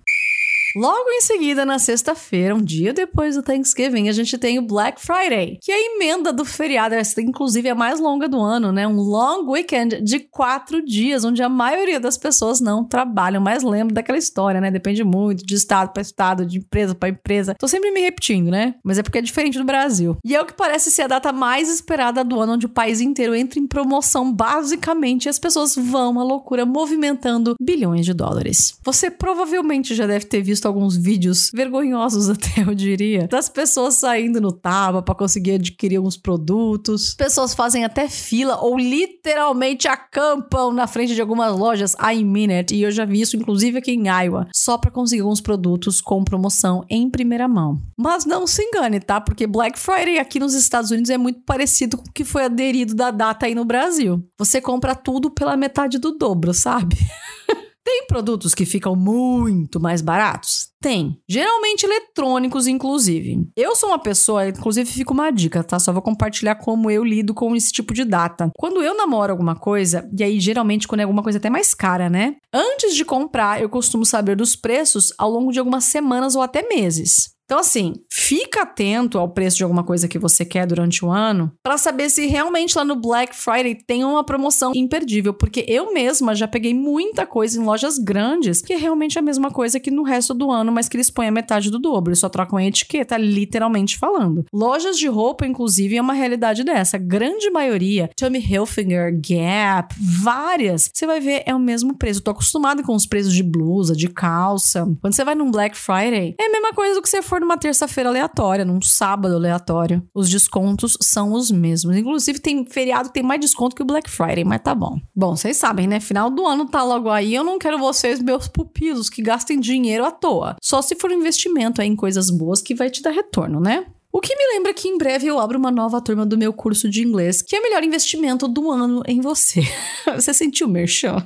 Logo 0.75 1.09
em 1.09 1.21
seguida, 1.21 1.65
na 1.65 1.79
sexta-feira, 1.79 2.53
um 2.53 2.61
dia 2.61 2.93
depois 2.93 3.35
do 3.35 3.41
Thanksgiving, 3.41 4.07
a 4.07 4.11
gente 4.11 4.37
tem 4.37 4.59
o 4.59 4.61
Black 4.61 5.01
Friday, 5.01 5.57
que 5.61 5.71
é 5.71 5.75
a 5.75 5.95
emenda 5.95 6.31
do 6.31 6.45
feriado, 6.45 6.93
essa 6.93 7.19
inclusive 7.21 7.67
é 7.67 7.71
a 7.71 7.75
mais 7.75 7.99
longa 7.99 8.27
do 8.27 8.39
ano, 8.39 8.71
né? 8.71 8.87
Um 8.87 8.99
long 9.01 9.49
weekend 9.49 10.01
de 10.01 10.19
quatro 10.19 10.85
dias, 10.85 11.25
onde 11.25 11.41
a 11.41 11.49
maioria 11.49 11.99
das 11.99 12.17
pessoas 12.17 12.61
não 12.61 12.85
trabalham, 12.85 13.41
mas 13.41 13.63
lembra 13.63 13.95
daquela 13.95 14.17
história, 14.17 14.61
né? 14.61 14.69
Depende 14.69 15.03
muito 15.03 15.43
de 15.43 15.55
estado 15.55 15.91
para 15.91 16.01
estado, 16.01 16.45
de 16.45 16.59
empresa 16.59 16.93
para 16.93 17.09
empresa. 17.09 17.55
Tô 17.57 17.67
sempre 17.67 17.91
me 17.91 18.01
repetindo, 18.01 18.51
né? 18.51 18.75
Mas 18.83 18.99
é 18.99 19.03
porque 19.03 19.17
é 19.17 19.21
diferente 19.21 19.57
do 19.57 19.65
Brasil. 19.65 20.17
E 20.23 20.35
é 20.35 20.41
o 20.41 20.45
que 20.45 20.53
parece 20.53 20.91
ser 20.91 21.03
a 21.03 21.07
data 21.07 21.31
mais 21.31 21.67
esperada 21.67 22.23
do 22.23 22.39
ano, 22.39 22.53
onde 22.53 22.67
o 22.67 22.69
país 22.69 23.01
inteiro 23.01 23.33
entra 23.33 23.59
em 23.59 23.65
promoção, 23.65 24.31
basicamente, 24.31 25.25
e 25.25 25.29
as 25.29 25.39
pessoas 25.39 25.75
vão 25.75 26.19
à 26.19 26.23
loucura 26.23 26.65
movimentando 26.65 27.55
bilhões 27.59 28.05
de 28.05 28.13
dólares. 28.13 28.77
Você 28.83 29.09
provavelmente 29.09 29.95
já 29.95 30.05
deve 30.05 30.25
ter 30.25 30.41
visto 30.41 30.58
visto 30.59 30.67
alguns 30.67 30.97
vídeos 30.97 31.49
vergonhosos 31.53 32.27
até, 32.29 32.61
eu 32.67 32.75
diria, 32.75 33.27
das 33.27 33.47
pessoas 33.47 33.95
saindo 33.95 34.41
no 34.41 34.51
Taba 34.51 35.01
para 35.01 35.15
conseguir 35.15 35.51
adquirir 35.51 35.95
alguns 35.95 36.17
produtos. 36.17 37.15
Pessoas 37.15 37.53
fazem 37.53 37.85
até 37.85 38.09
fila 38.09 38.57
ou 38.61 38.77
literalmente 38.77 39.87
acampam 39.87 40.73
na 40.73 40.85
frente 40.85 41.15
de 41.15 41.21
algumas 41.21 41.57
lojas 41.57 41.95
I 41.95 42.25
it, 42.51 42.75
e 42.75 42.83
eu 42.83 42.91
já 42.91 43.05
vi 43.05 43.21
isso 43.21 43.37
inclusive 43.37 43.77
aqui 43.77 43.91
em 43.91 44.07
Iowa, 44.07 44.47
só 44.53 44.77
para 44.77 44.91
conseguir 44.91 45.21
alguns 45.21 45.39
produtos 45.39 46.01
com 46.01 46.23
promoção 46.23 46.83
em 46.89 47.09
primeira 47.09 47.47
mão. 47.47 47.81
Mas 47.97 48.25
não 48.25 48.45
se 48.45 48.61
engane, 48.61 48.99
tá? 48.99 49.21
Porque 49.21 49.47
Black 49.47 49.79
Friday 49.79 50.19
aqui 50.19 50.39
nos 50.39 50.53
Estados 50.53 50.91
Unidos 50.91 51.09
é 51.09 51.17
muito 51.17 51.41
parecido 51.45 51.97
com 51.97 52.03
o 52.03 52.13
que 52.13 52.25
foi 52.25 52.45
aderido 52.45 52.93
da 52.93 53.11
data 53.11 53.45
aí 53.45 53.55
no 53.55 53.63
Brasil. 53.63 54.23
Você 54.37 54.59
compra 54.59 54.95
tudo 54.95 55.31
pela 55.31 55.55
metade 55.55 55.97
do 55.97 56.11
dobro, 56.11 56.53
sabe? 56.53 56.97
Tem 57.91 58.05
produtos 58.05 58.53
que 58.53 58.67
ficam 58.67 58.95
muito 58.95 59.79
mais 59.79 59.99
baratos? 59.99 60.67
Tem. 60.79 61.19
Geralmente 61.27 61.87
eletrônicos, 61.87 62.67
inclusive. 62.67 63.49
Eu 63.57 63.75
sou 63.75 63.89
uma 63.89 63.97
pessoa, 63.97 64.47
inclusive 64.47 64.87
fica 64.91 65.11
uma 65.11 65.31
dica, 65.31 65.63
tá? 65.63 65.79
Só 65.79 65.91
vou 65.91 66.01
compartilhar 66.03 66.53
como 66.53 66.91
eu 66.91 67.03
lido 67.03 67.33
com 67.33 67.55
esse 67.55 67.71
tipo 67.71 67.91
de 67.91 68.05
data. 68.05 68.51
Quando 68.55 68.83
eu 68.83 68.95
namoro 68.95 69.31
alguma 69.31 69.55
coisa, 69.55 70.07
e 70.15 70.23
aí 70.23 70.39
geralmente 70.39 70.87
quando 70.87 70.99
é 70.99 71.03
alguma 71.03 71.23
coisa 71.23 71.39
até 71.39 71.49
mais 71.49 71.73
cara, 71.73 72.11
né? 72.11 72.35
Antes 72.53 72.93
de 72.95 73.03
comprar, 73.03 73.59
eu 73.59 73.67
costumo 73.67 74.05
saber 74.05 74.35
dos 74.35 74.55
preços 74.55 75.11
ao 75.17 75.31
longo 75.31 75.51
de 75.51 75.57
algumas 75.57 75.85
semanas 75.85 76.35
ou 76.35 76.43
até 76.43 76.61
meses. 76.69 77.31
Então, 77.49 77.57
assim, 77.57 77.95
fica 78.07 78.61
atento 78.61 79.17
ao 79.17 79.27
preço 79.27 79.57
de 79.57 79.63
alguma 79.63 79.83
coisa 79.83 80.07
que 80.07 80.19
você 80.19 80.45
quer 80.45 80.67
durante 80.67 81.03
o 81.03 81.09
ano 81.09 81.51
para 81.63 81.79
saber 81.79 82.07
se 82.11 82.27
realmente 82.27 82.77
lá 82.77 82.85
no 82.85 82.95
Black 82.95 83.35
Friday 83.35 83.73
tem 83.73 84.03
uma 84.03 84.23
promoção 84.23 84.71
imperdível, 84.75 85.33
porque 85.33 85.65
eu 85.67 85.91
mesma 85.91 86.35
já 86.35 86.47
peguei 86.47 86.75
muita 86.75 87.25
coisa 87.25 87.59
em 87.59 87.65
lojas 87.65 87.97
grandes 87.97 88.61
que 88.61 88.71
é 88.71 88.77
realmente 88.77 89.17
a 89.17 89.21
mesma 89.23 89.49
coisa 89.49 89.79
que 89.79 89.89
no 89.89 90.03
resto 90.03 90.35
do 90.35 90.51
ano, 90.51 90.71
mas 90.71 90.87
que 90.87 90.95
eles 90.95 91.09
põem 91.09 91.29
a 91.29 91.31
metade 91.31 91.71
do 91.71 91.79
dobro, 91.79 92.11
eles 92.11 92.19
só 92.19 92.29
trocam 92.29 92.59
a 92.59 92.63
etiqueta, 92.63 93.17
literalmente 93.17 93.97
falando. 93.97 94.45
Lojas 94.53 94.95
de 94.95 95.07
roupa, 95.07 95.47
inclusive, 95.47 95.97
é 95.97 96.01
uma 96.01 96.13
realidade 96.13 96.63
dessa. 96.63 96.97
A 96.97 96.99
grande 96.99 97.49
maioria, 97.49 98.11
Tommy 98.15 98.37
Hilfiger, 98.37 99.11
Gap, 99.27 99.95
várias, 99.99 100.91
você 100.93 101.07
vai 101.07 101.19
ver 101.19 101.41
é 101.47 101.55
o 101.55 101.59
mesmo 101.59 101.97
preço. 101.97 102.19
Eu 102.19 102.25
tô 102.25 102.29
acostumada 102.29 102.83
com 102.83 102.93
os 102.93 103.07
preços 103.07 103.33
de 103.33 103.41
blusa, 103.41 103.95
de 103.95 104.07
calça. 104.07 104.85
Quando 105.01 105.15
você 105.15 105.25
vai 105.25 105.33
num 105.33 105.49
Black 105.49 105.75
Friday, 105.75 106.35
é 106.39 106.45
a 106.45 106.51
mesma 106.51 106.73
coisa 106.73 106.93
do 106.93 107.01
que 107.01 107.09
você 107.09 107.23
for 107.23 107.38
for 107.39 107.41
numa 107.41 107.57
terça-feira 107.57 108.09
aleatória, 108.09 108.65
num 108.65 108.81
sábado 108.81 109.35
aleatório, 109.35 110.03
os 110.13 110.29
descontos 110.29 110.97
são 111.01 111.31
os 111.31 111.49
mesmos. 111.49 111.95
Inclusive, 111.95 112.39
tem 112.39 112.65
feriado 112.65 113.09
que 113.09 113.13
tem 113.13 113.23
mais 113.23 113.39
desconto 113.39 113.75
que 113.75 113.81
o 113.81 113.85
Black 113.85 114.09
Friday, 114.09 114.43
mas 114.43 114.61
tá 114.61 114.75
bom. 114.75 114.99
Bom, 115.15 115.35
vocês 115.35 115.57
sabem, 115.57 115.87
né? 115.87 115.99
Final 115.99 116.29
do 116.29 116.45
ano 116.45 116.65
tá 116.65 116.83
logo 116.83 117.09
aí. 117.09 117.33
Eu 117.33 117.43
não 117.43 117.57
quero 117.57 117.79
vocês, 117.79 118.21
meus 118.21 118.47
pupilos, 118.47 119.09
que 119.09 119.21
gastem 119.21 119.59
dinheiro 119.59 120.05
à 120.05 120.11
toa. 120.11 120.55
Só 120.61 120.81
se 120.81 120.95
for 120.95 121.09
um 121.09 121.15
investimento 121.15 121.81
em 121.81 121.95
coisas 121.95 122.29
boas 122.29 122.61
que 122.61 122.75
vai 122.75 122.89
te 122.89 123.01
dar 123.01 123.11
retorno, 123.11 123.59
né? 123.59 123.85
O 124.11 124.19
que 124.19 124.35
me 124.35 124.55
lembra 124.55 124.73
que 124.73 124.87
em 124.87 124.97
breve 124.97 125.27
eu 125.27 125.39
abro 125.39 125.57
uma 125.57 125.71
nova 125.71 126.01
turma 126.01 126.25
do 126.25 126.37
meu 126.37 126.51
curso 126.51 126.89
de 126.89 127.03
inglês, 127.03 127.41
que 127.41 127.55
é 127.55 127.59
o 127.59 127.63
melhor 127.63 127.83
investimento 127.83 128.47
do 128.47 128.69
ano 128.71 129.03
em 129.07 129.21
você. 129.21 129.61
você 130.15 130.33
sentiu 130.33 130.67
merchan? 130.67 131.23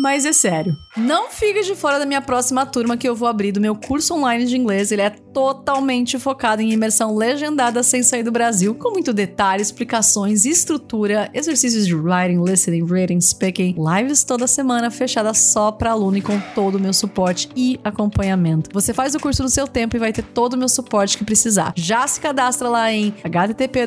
Mas 0.00 0.24
é 0.24 0.32
sério. 0.32 0.76
Não 0.96 1.28
fique 1.28 1.62
de 1.62 1.74
fora 1.74 1.98
da 1.98 2.06
minha 2.06 2.20
próxima 2.20 2.64
turma 2.64 2.96
que 2.96 3.08
eu 3.08 3.16
vou 3.16 3.26
abrir 3.26 3.50
do 3.50 3.60
meu 3.60 3.74
curso 3.74 4.14
online 4.14 4.46
de 4.46 4.56
inglês. 4.56 4.92
Ele 4.92 5.02
é 5.02 5.10
totalmente 5.10 6.16
focado 6.20 6.62
em 6.62 6.72
imersão 6.72 7.16
legendada 7.16 7.82
sem 7.82 8.04
sair 8.04 8.22
do 8.22 8.30
Brasil, 8.30 8.76
com 8.76 8.92
muito 8.92 9.12
detalhe, 9.12 9.60
explicações, 9.60 10.44
estrutura, 10.44 11.28
exercícios 11.34 11.84
de 11.84 11.96
writing, 11.96 12.44
listening, 12.44 12.84
reading, 12.84 13.20
speaking, 13.20 13.74
lives 13.76 14.22
toda 14.22 14.46
semana 14.46 14.88
fechada 14.88 15.34
só 15.34 15.72
para 15.72 15.90
aluno 15.90 16.16
e 16.16 16.22
com 16.22 16.38
todo 16.54 16.76
o 16.76 16.80
meu 16.80 16.92
suporte 16.92 17.48
e 17.56 17.80
acompanhamento. 17.82 18.70
Você 18.72 18.94
faz 18.94 19.16
o 19.16 19.20
curso 19.20 19.42
no 19.42 19.48
seu 19.48 19.66
tempo 19.66 19.96
e 19.96 19.98
vai 19.98 20.12
ter 20.12 20.22
todo 20.22 20.54
o 20.54 20.56
meu 20.56 20.68
suporte 20.68 21.18
que 21.18 21.24
precisar. 21.24 21.72
Já 21.76 22.06
se 22.06 22.20
cadastra 22.20 22.68
lá 22.68 22.92
em 22.92 23.12
http 23.24 23.86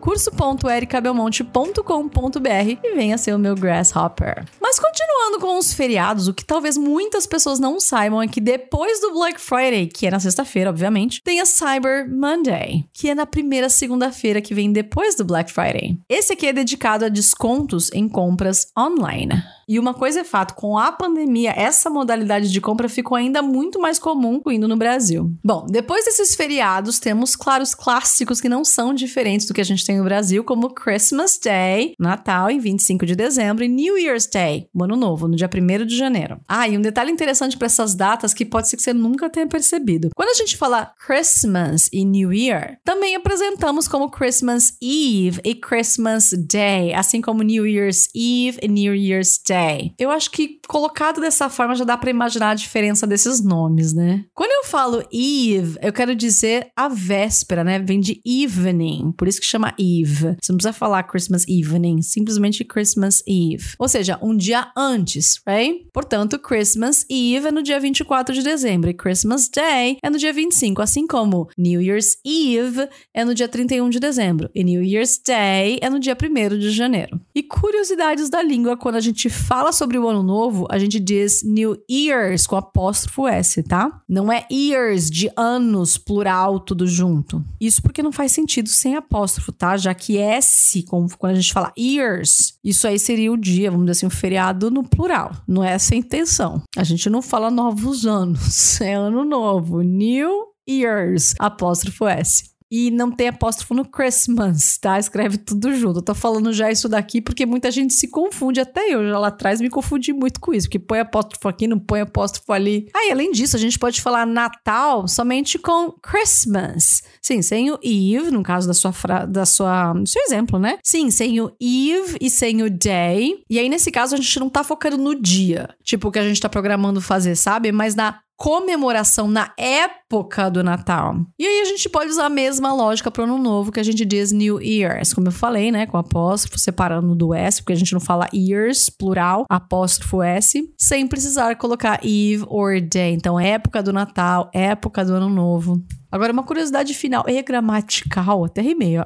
curso.ericabelmonte.com.br 0.00 2.78
e 2.82 2.94
venha 2.94 3.18
ser 3.18 3.34
o 3.34 3.38
meu 3.38 3.54
Grasshopper. 3.54 4.44
Mas 4.60 4.78
continuando 4.78 5.40
com 5.40 5.58
os 5.58 5.72
feriados, 5.72 6.28
o 6.28 6.34
que 6.34 6.44
talvez 6.44 6.76
muitas 6.76 7.26
pessoas 7.26 7.58
não 7.58 7.80
saibam 7.80 8.22
é 8.22 8.28
que 8.28 8.40
depois 8.40 9.00
do 9.00 9.12
Black 9.12 9.40
Friday, 9.40 9.86
que 9.86 10.06
é 10.06 10.10
na 10.10 10.20
sexta-feira, 10.20 10.70
obviamente, 10.70 11.22
tem 11.22 11.40
a 11.40 11.46
Cyber 11.46 12.08
Monday, 12.10 12.84
que 12.92 13.10
é 13.10 13.14
na 13.14 13.26
primeira 13.26 13.68
segunda-feira 13.68 14.40
que 14.40 14.54
vem 14.54 14.72
depois 14.72 15.14
do 15.14 15.24
Black 15.24 15.52
Friday. 15.52 15.98
Esse 16.08 16.32
aqui 16.32 16.46
é 16.46 16.52
dedicado 16.52 17.04
a 17.04 17.08
descontos 17.08 17.90
em 17.92 18.08
compras 18.08 18.68
online. 18.78 19.42
E 19.68 19.80
uma 19.80 19.92
coisa 19.92 20.20
é 20.20 20.24
fato, 20.24 20.54
com 20.54 20.78
a 20.78 20.92
pandemia, 20.92 21.50
essa 21.50 21.90
modalidade 21.90 22.52
de 22.52 22.60
compra 22.60 22.88
ficou 22.88 23.16
ainda 23.16 23.42
muito 23.42 23.80
mais 23.80 23.98
comum 23.98 24.40
indo 24.46 24.68
no 24.68 24.76
Brasil. 24.76 25.34
Bom, 25.44 25.66
depois 25.68 26.04
desses 26.04 26.36
feriados, 26.36 27.00
temos, 27.00 27.34
claro, 27.34 27.64
os 27.64 27.74
clássicos 27.74 28.40
que 28.40 28.48
não 28.48 28.64
são 28.64 28.94
diferentes 28.94 29.46
do 29.46 29.52
que 29.52 29.60
a 29.60 29.64
gente 29.64 29.84
tem 29.86 29.98
no 29.98 30.04
Brasil, 30.04 30.44
como 30.44 30.70
Christmas 30.70 31.38
Day, 31.42 31.94
Natal, 31.98 32.50
em 32.50 32.58
25 32.58 33.04
de 33.06 33.14
dezembro, 33.14 33.64
e 33.64 33.68
New 33.68 33.98
Year's 33.98 34.26
Day, 34.26 34.68
o 34.74 34.84
Ano 34.84 34.96
Novo, 34.96 35.28
no 35.28 35.36
dia 35.36 35.48
1 35.52 35.86
de 35.86 35.96
janeiro. 35.96 36.40
Ah, 36.48 36.68
e 36.68 36.76
um 36.76 36.82
detalhe 36.82 37.10
interessante 37.10 37.56
para 37.56 37.66
essas 37.66 37.94
datas 37.94 38.34
que 38.34 38.44
pode 38.44 38.68
ser 38.68 38.76
que 38.76 38.82
você 38.82 38.92
nunca 38.92 39.28
tenha 39.28 39.46
percebido. 39.46 40.10
Quando 40.14 40.30
a 40.30 40.34
gente 40.34 40.56
fala 40.56 40.92
Christmas 41.06 41.88
e 41.92 42.04
New 42.04 42.32
Year, 42.32 42.78
também 42.84 43.14
apresentamos 43.14 43.88
como 43.88 44.10
Christmas 44.10 44.72
Eve 44.82 45.40
e 45.44 45.54
Christmas 45.54 46.30
Day, 46.32 46.94
assim 46.94 47.20
como 47.20 47.42
New 47.42 47.66
Year's 47.66 48.08
Eve 48.14 48.58
e 48.62 48.68
New 48.68 48.94
Year's 48.94 49.40
Day. 49.46 49.56
Day. 49.76 49.94
Eu 49.98 50.10
acho 50.10 50.30
que 50.30 50.60
colocado 50.68 51.20
dessa 51.20 51.48
forma 51.48 51.74
já 51.74 51.84
dá 51.84 51.96
para 51.96 52.10
imaginar 52.10 52.50
a 52.50 52.54
diferença 52.54 53.06
desses 53.06 53.42
nomes, 53.42 53.92
né? 53.92 54.24
Quando 54.34 54.50
eu 54.50 54.64
falo 54.68 55.02
Eve, 55.12 55.78
eu 55.80 55.92
quero 55.92 56.14
dizer 56.14 56.68
a 56.76 56.88
véspera, 56.88 57.64
né? 57.64 57.78
Vem 57.78 58.00
de 58.00 58.20
evening, 58.24 59.12
por 59.16 59.28
isso 59.28 59.40
que 59.40 59.46
chama 59.46 59.74
Eve. 59.78 60.36
Não 60.48 60.56
precisa 60.56 60.72
falar 60.72 61.02
Christmas 61.04 61.44
evening, 61.48 62.02
simplesmente 62.02 62.64
Christmas 62.64 63.22
Eve. 63.26 63.74
Ou 63.78 63.88
seja, 63.88 64.18
um 64.22 64.36
dia 64.36 64.70
antes, 64.76 65.40
right? 65.46 65.86
Portanto, 65.92 66.38
Christmas 66.38 67.04
Eve 67.10 67.48
é 67.48 67.52
no 67.52 67.62
dia 67.62 67.78
24 67.80 68.34
de 68.34 68.42
dezembro 68.42 68.90
e 68.90 68.94
Christmas 68.94 69.48
Day 69.48 69.98
é 70.02 70.10
no 70.10 70.18
dia 70.18 70.32
25, 70.32 70.82
assim 70.82 71.06
como 71.06 71.48
New 71.56 71.80
Year's 71.80 72.18
Eve 72.24 72.88
é 73.14 73.24
no 73.24 73.34
dia 73.34 73.48
31 73.48 73.90
de 73.90 74.00
dezembro 74.00 74.50
e 74.54 74.62
New 74.64 74.82
Year's 74.82 75.20
Day 75.24 75.78
é 75.80 75.90
no 75.90 75.98
dia 75.98 76.16
1 76.16 76.58
de 76.58 76.70
janeiro. 76.70 77.20
E 77.34 77.42
curiosidades 77.42 78.28
da 78.30 78.42
língua 78.42 78.76
quando 78.76 78.96
a 78.96 79.00
gente 79.00 79.28
fala 79.28 79.72
sobre 79.72 79.98
o 79.98 80.08
ano 80.08 80.22
novo, 80.22 80.66
a 80.70 80.78
gente 80.78 81.00
diz 81.00 81.42
New 81.42 81.76
Years 81.90 82.46
com 82.46 82.56
apóstrofo 82.56 83.26
S, 83.26 83.62
tá? 83.62 84.02
Não 84.08 84.32
é 84.32 84.46
years 84.50 85.10
de 85.10 85.30
anos, 85.36 85.98
plural, 85.98 86.60
tudo 86.60 86.86
junto. 86.86 87.44
Isso 87.60 87.82
porque 87.82 88.02
não 88.02 88.12
faz 88.12 88.32
sentido 88.32 88.68
sem 88.68 88.96
apóstrofo, 88.96 89.52
tá? 89.52 89.65
Já 89.76 89.94
que 89.94 90.18
S, 90.18 90.82
como 90.82 91.08
quando 91.16 91.32
a 91.32 91.40
gente 91.40 91.52
fala 91.52 91.72
years, 91.78 92.58
isso 92.62 92.86
aí 92.86 92.98
seria 92.98 93.32
o 93.32 93.36
dia, 93.36 93.70
vamos 93.70 93.86
dizer 93.86 93.98
assim, 93.98 94.06
um 94.06 94.10
feriado 94.10 94.70
no 94.70 94.84
plural. 94.84 95.32
Não 95.48 95.64
é 95.64 95.72
essa 95.72 95.94
a 95.94 95.98
intenção. 95.98 96.62
A 96.76 96.84
gente 96.84 97.08
não 97.08 97.22
fala 97.22 97.50
novos 97.50 98.04
anos, 98.04 98.80
é 98.82 98.94
ano 98.94 99.24
novo. 99.24 99.80
New 99.80 100.48
Years, 100.68 101.34
apóstrofo 101.38 102.06
S. 102.06 102.55
E 102.70 102.90
não 102.90 103.10
tem 103.10 103.28
apóstrofo 103.28 103.74
no 103.74 103.84
Christmas, 103.84 104.76
tá? 104.78 104.98
Escreve 104.98 105.38
tudo 105.38 105.72
junto. 105.74 106.00
Eu 106.00 106.04
tô 106.04 106.14
falando 106.14 106.52
já 106.52 106.70
isso 106.70 106.88
daqui 106.88 107.20
porque 107.20 107.46
muita 107.46 107.70
gente 107.70 107.94
se 107.94 108.08
confunde. 108.08 108.60
Até 108.60 108.92
eu 108.92 109.08
já 109.08 109.18
lá 109.18 109.28
atrás 109.28 109.60
me 109.60 109.70
confundi 109.70 110.12
muito 110.12 110.40
com 110.40 110.52
isso. 110.52 110.66
Porque 110.66 110.78
põe 110.78 110.98
apóstrofo 110.98 111.48
aqui, 111.48 111.68
não 111.68 111.78
põe 111.78 112.00
apóstrofo 112.00 112.52
ali. 112.52 112.88
Ah, 112.94 113.06
e 113.06 113.12
além 113.12 113.30
disso, 113.30 113.56
a 113.56 113.58
gente 113.58 113.78
pode 113.78 114.00
falar 114.00 114.26
Natal 114.26 115.06
somente 115.06 115.58
com 115.58 115.92
Christmas. 115.92 117.02
Sim, 117.22 117.40
sem 117.42 117.70
o 117.70 117.78
Eve, 117.82 118.30
no 118.30 118.42
caso 118.42 118.66
da 118.66 118.74
sua, 118.74 118.92
fra... 118.92 119.24
da 119.24 119.46
sua... 119.46 119.92
do 119.92 120.08
seu 120.08 120.22
exemplo, 120.22 120.58
né? 120.58 120.78
Sim, 120.84 121.10
sem 121.10 121.40
o 121.40 121.52
Eve 121.60 122.16
e 122.20 122.28
sem 122.28 122.62
o 122.62 122.70
Day. 122.70 123.42
E 123.48 123.58
aí, 123.58 123.68
nesse 123.68 123.90
caso, 123.90 124.14
a 124.14 124.18
gente 124.18 124.40
não 124.40 124.48
tá 124.48 124.64
focando 124.64 124.96
no 124.96 125.14
dia. 125.14 125.68
Tipo, 125.84 126.08
o 126.08 126.12
que 126.12 126.18
a 126.18 126.28
gente 126.28 126.40
tá 126.40 126.48
programando 126.48 127.00
fazer, 127.00 127.36
sabe? 127.36 127.70
Mas 127.70 127.94
na 127.94 128.20
comemoração 128.36 129.28
na 129.28 129.52
época 129.58 130.50
do 130.50 130.62
Natal. 130.62 131.16
E 131.38 131.46
aí 131.46 131.60
a 131.62 131.64
gente 131.64 131.88
pode 131.88 132.10
usar 132.10 132.26
a 132.26 132.30
mesma 132.30 132.72
lógica 132.72 133.10
para 133.10 133.22
o 133.22 133.24
Ano 133.24 133.38
Novo 133.38 133.72
que 133.72 133.80
a 133.80 133.82
gente 133.82 134.04
diz 134.04 134.30
New 134.30 134.60
Year's, 134.60 135.12
como 135.12 135.28
eu 135.28 135.32
falei, 135.32 135.72
né, 135.72 135.86
com 135.86 135.96
apóstrofo 135.96 136.58
separando 136.58 137.14
do 137.14 137.32
S, 137.32 137.60
porque 137.62 137.72
a 137.72 137.76
gente 137.76 137.92
não 137.92 138.00
fala 138.00 138.28
years, 138.32 138.90
plural, 138.90 139.44
apóstrofo 139.48 140.22
S, 140.22 140.62
sem 140.78 141.06
precisar 141.06 141.56
colocar 141.56 142.00
Eve 142.04 142.44
or 142.48 142.80
Day. 142.80 143.14
Então, 143.14 143.40
época 143.40 143.82
do 143.82 143.92
Natal, 143.92 144.50
época 144.52 145.04
do 145.04 145.14
Ano 145.14 145.30
Novo. 145.30 145.82
Agora, 146.16 146.32
uma 146.32 146.42
curiosidade 146.42 146.94
final 146.94 147.24
e 147.28 147.42
gramatical, 147.42 148.46
até 148.46 148.62
rimei, 148.62 148.96
ó. 148.98 149.04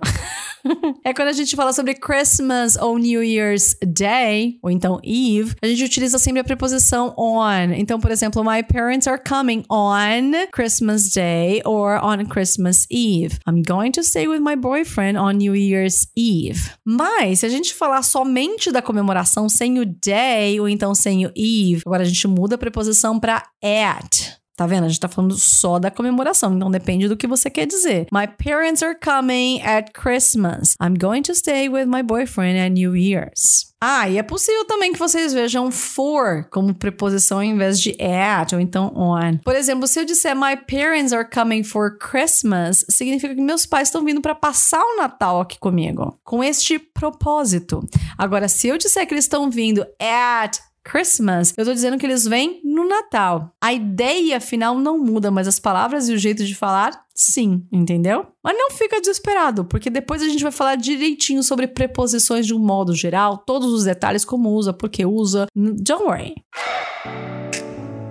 é 1.05 1.13
quando 1.13 1.27
a 1.27 1.33
gente 1.33 1.57
fala 1.57 1.73
sobre 1.73 1.95
Christmas 1.95 2.77
ou 2.77 2.99
New 2.99 3.21
Year's 3.21 3.75
Day, 3.85 4.61
ou 4.63 4.71
então 4.71 5.01
Eve, 5.03 5.57
a 5.61 5.67
gente 5.67 5.83
utiliza 5.83 6.21
sempre 6.21 6.41
a 6.41 6.45
preposição 6.45 7.13
on. 7.19 7.73
Então, 7.75 7.99
por 7.99 8.13
exemplo, 8.13 8.45
my 8.45 8.63
parents 8.63 9.09
are 9.09 9.21
coming 9.21 9.65
on 9.69 10.31
Christmas 10.53 11.13
Day 11.13 11.61
or 11.65 11.99
on 12.01 12.25
Christmas 12.27 12.87
Eve. 12.89 13.41
I'm 13.45 13.63
going 13.63 13.91
to 13.91 14.05
stay 14.05 14.29
with 14.29 14.41
my 14.41 14.55
boyfriend 14.55 15.19
on 15.19 15.33
New 15.33 15.57
Year's 15.57 16.07
Eve. 16.17 16.71
Mas, 16.85 17.41
se 17.41 17.47
a 17.47 17.49
gente 17.49 17.75
falar 17.75 18.03
somente 18.03 18.71
da 18.71 18.81
comemoração 18.81 19.49
sem 19.49 19.81
o 19.81 19.85
day 19.85 20.61
ou 20.61 20.69
então 20.69 20.95
sem 20.95 21.27
o 21.27 21.33
Eve, 21.35 21.83
agora 21.85 22.03
a 22.03 22.07
gente 22.07 22.29
muda 22.29 22.55
a 22.55 22.59
preposição 22.59 23.19
para 23.19 23.43
at. 23.61 24.30
Tá 24.61 24.67
vendo? 24.67 24.85
A 24.85 24.89
gente 24.89 25.01
tá 25.01 25.09
falando 25.09 25.39
só 25.39 25.79
da 25.79 25.91
comemoração, 25.91 26.55
então 26.55 26.71
depende 26.71 27.09
do 27.09 27.17
que 27.17 27.27
você 27.27 27.49
quer 27.49 27.65
dizer. 27.65 28.07
My 28.13 28.27
parents 28.27 28.83
are 28.83 28.95
coming 28.95 29.63
at 29.63 29.93
Christmas. 29.95 30.77
I'm 30.79 30.99
going 30.99 31.23
to 31.23 31.35
stay 31.35 31.67
with 31.71 31.87
my 31.87 32.03
boyfriend 32.03 32.59
at 32.59 32.69
New 32.69 32.95
Year's. 32.95 33.71
Ah, 33.81 34.07
e 34.11 34.19
é 34.19 34.23
possível 34.23 34.67
também 34.67 34.93
que 34.93 34.99
vocês 34.99 35.33
vejam 35.33 35.71
for 35.71 36.47
como 36.51 36.75
preposição 36.75 37.39
ao 37.39 37.45
invés 37.45 37.81
de 37.81 37.97
at 38.03 38.53
ou 38.53 38.61
então 38.61 38.93
on. 38.95 39.39
Por 39.43 39.57
exemplo, 39.57 39.87
se 39.87 39.99
eu 39.99 40.05
disser 40.05 40.37
my 40.37 40.55
parents 40.55 41.15
are 41.15 41.27
coming 41.27 41.65
for 41.65 41.97
Christmas, 41.97 42.85
significa 42.91 43.35
que 43.35 43.41
meus 43.41 43.65
pais 43.65 43.89
estão 43.89 44.05
vindo 44.05 44.21
para 44.21 44.35
passar 44.35 44.83
o 44.83 44.99
Natal 44.99 45.41
aqui 45.41 45.59
comigo, 45.59 46.19
com 46.23 46.45
este 46.45 46.79
propósito. 46.79 47.83
Agora, 48.19 48.47
se 48.47 48.69
eu 48.69 48.77
disser 48.77 49.07
que 49.07 49.15
eles 49.15 49.25
estão 49.25 49.51
vindo 49.51 49.87
at 49.99 50.59
Christmas, 50.85 51.53
eu 51.57 51.65
tô 51.65 51.73
dizendo 51.73 51.99
que 51.99 52.07
eles 52.07 52.25
vêm 52.25 52.61
no 52.65 52.89
Natal. 52.89 53.55
A 53.61 53.73
ideia 53.73 54.41
final 54.41 54.79
não 54.79 54.99
muda, 54.99 55.31
mas 55.31 55.47
as 55.47 55.59
palavras 55.59 56.09
e 56.09 56.15
o 56.15 56.19
jeito 56.19 56.45
de 56.45 56.55
falar, 56.55 57.05
sim, 57.15 57.67
entendeu? 57.71 58.27
Mas 58.43 58.57
não 58.57 58.71
fica 58.71 59.01
desesperado, 59.01 59.65
porque 59.65 59.91
depois 59.91 60.23
a 60.23 60.29
gente 60.29 60.43
vai 60.43 60.53
falar 60.53 60.77
direitinho 60.77 61.43
sobre 61.43 61.67
preposições 61.67 62.47
de 62.47 62.55
um 62.55 62.59
modo 62.59 62.95
geral, 62.95 63.39
todos 63.39 63.73
os 63.73 63.85
detalhes 63.85 64.25
como 64.25 64.51
usa, 64.51 64.73
porque 64.73 65.05
usa. 65.05 65.47
Don't 65.55 66.05
worry. 66.05 66.35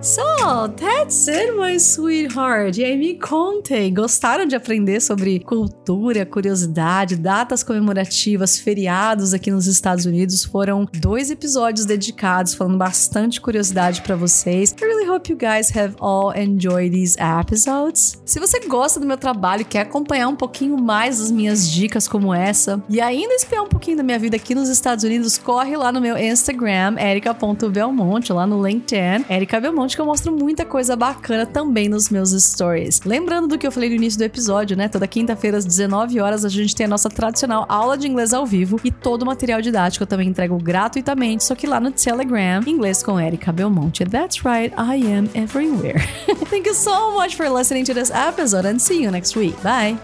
So, 0.01 0.69
that's 0.77 1.27
it, 1.27 1.51
my 1.57 1.77
sweetheart. 1.77 2.79
E 2.79 2.85
aí, 2.85 2.97
me 2.97 3.15
contem, 3.15 3.93
gostaram 3.93 4.45
de 4.45 4.55
aprender 4.55 5.01
sobre 5.01 5.41
cultura, 5.41 6.25
curiosidade, 6.25 7.17
datas 7.17 7.63
comemorativas, 7.63 8.57
feriados 8.57 9.33
aqui 9.33 9.51
nos 9.51 9.67
Estados 9.67 10.05
Unidos? 10.05 10.45
Foram 10.45 10.87
dois 11.01 11.29
episódios 11.29 11.85
dedicados, 11.85 12.53
falando 12.53 12.77
bastante 12.77 13.41
curiosidade 13.41 14.01
para 14.01 14.15
vocês. 14.15 14.73
I 14.81 14.85
really 14.85 15.09
hope 15.09 15.29
you 15.29 15.37
guys 15.37 15.69
have 15.75 15.95
all 15.99 16.31
enjoyed 16.33 16.91
these 16.91 17.17
episodes. 17.19 18.21
Se 18.23 18.39
você 18.39 18.61
gosta 18.61 19.01
do 19.01 19.05
meu 19.05 19.17
trabalho 19.17 19.65
quer 19.65 19.81
acompanhar 19.81 20.29
um 20.29 20.35
pouquinho 20.35 20.77
mais 20.77 21.19
das 21.19 21.29
minhas 21.29 21.69
dicas 21.69 22.07
como 22.07 22.33
essa, 22.33 22.81
e 22.89 23.01
ainda 23.01 23.33
espiar 23.33 23.63
um 23.63 23.69
pouquinho 23.69 23.97
da 23.97 24.03
minha 24.03 24.17
vida 24.17 24.37
aqui 24.37 24.55
nos 24.55 24.69
Estados 24.69 25.03
Unidos, 25.03 25.37
corre 25.37 25.75
lá 25.75 25.91
no 25.91 25.99
meu 25.99 26.17
Instagram, 26.17 26.95
erica.belmonte, 26.97 28.31
lá 28.31 28.47
no 28.47 28.65
LinkedIn, 28.65 29.25
Erica 29.29 29.59
Belmonte 29.59 29.88
onde 29.89 29.95
que 29.95 30.01
eu 30.01 30.05
mostro 30.05 30.31
muita 30.31 30.63
coisa 30.63 30.95
bacana 30.95 31.47
também 31.47 31.89
nos 31.89 32.11
meus 32.11 32.29
stories. 32.31 33.01
Lembrando 33.01 33.47
do 33.47 33.57
que 33.57 33.65
eu 33.65 33.71
falei 33.71 33.89
no 33.89 33.95
início 33.95 34.19
do 34.19 34.23
episódio, 34.23 34.77
né? 34.77 34.87
Toda 34.87 35.07
quinta-feira 35.07 35.57
às 35.57 35.65
19 35.65 36.19
horas 36.19 36.45
a 36.45 36.49
gente 36.49 36.75
tem 36.75 36.85
a 36.85 36.89
nossa 36.89 37.09
tradicional 37.09 37.65
aula 37.67 37.97
de 37.97 38.07
inglês 38.07 38.31
ao 38.31 38.45
vivo 38.45 38.79
e 38.83 38.91
todo 38.91 39.23
o 39.23 39.25
material 39.25 39.61
didático 39.61 40.03
eu 40.03 40.07
também 40.07 40.29
entrego 40.29 40.59
gratuitamente, 40.59 41.43
só 41.43 41.55
que 41.55 41.65
lá 41.65 41.79
no 41.79 41.89
Telegram, 41.89 42.61
inglês 42.67 43.01
com 43.01 43.19
Erika 43.19 43.51
Belmonte. 43.51 44.05
That's 44.05 44.45
right, 44.45 44.71
I 44.77 45.11
am 45.11 45.27
everywhere. 45.33 45.99
Thank 46.51 46.67
you 46.67 46.75
so 46.75 47.15
much 47.15 47.35
for 47.35 47.49
listening 47.49 47.83
to 47.85 47.93
this 47.95 48.11
episode 48.11 48.67
and 48.67 48.77
see 48.79 49.01
you 49.01 49.09
next 49.09 49.35
week. 49.35 49.55
Bye. 49.63 49.97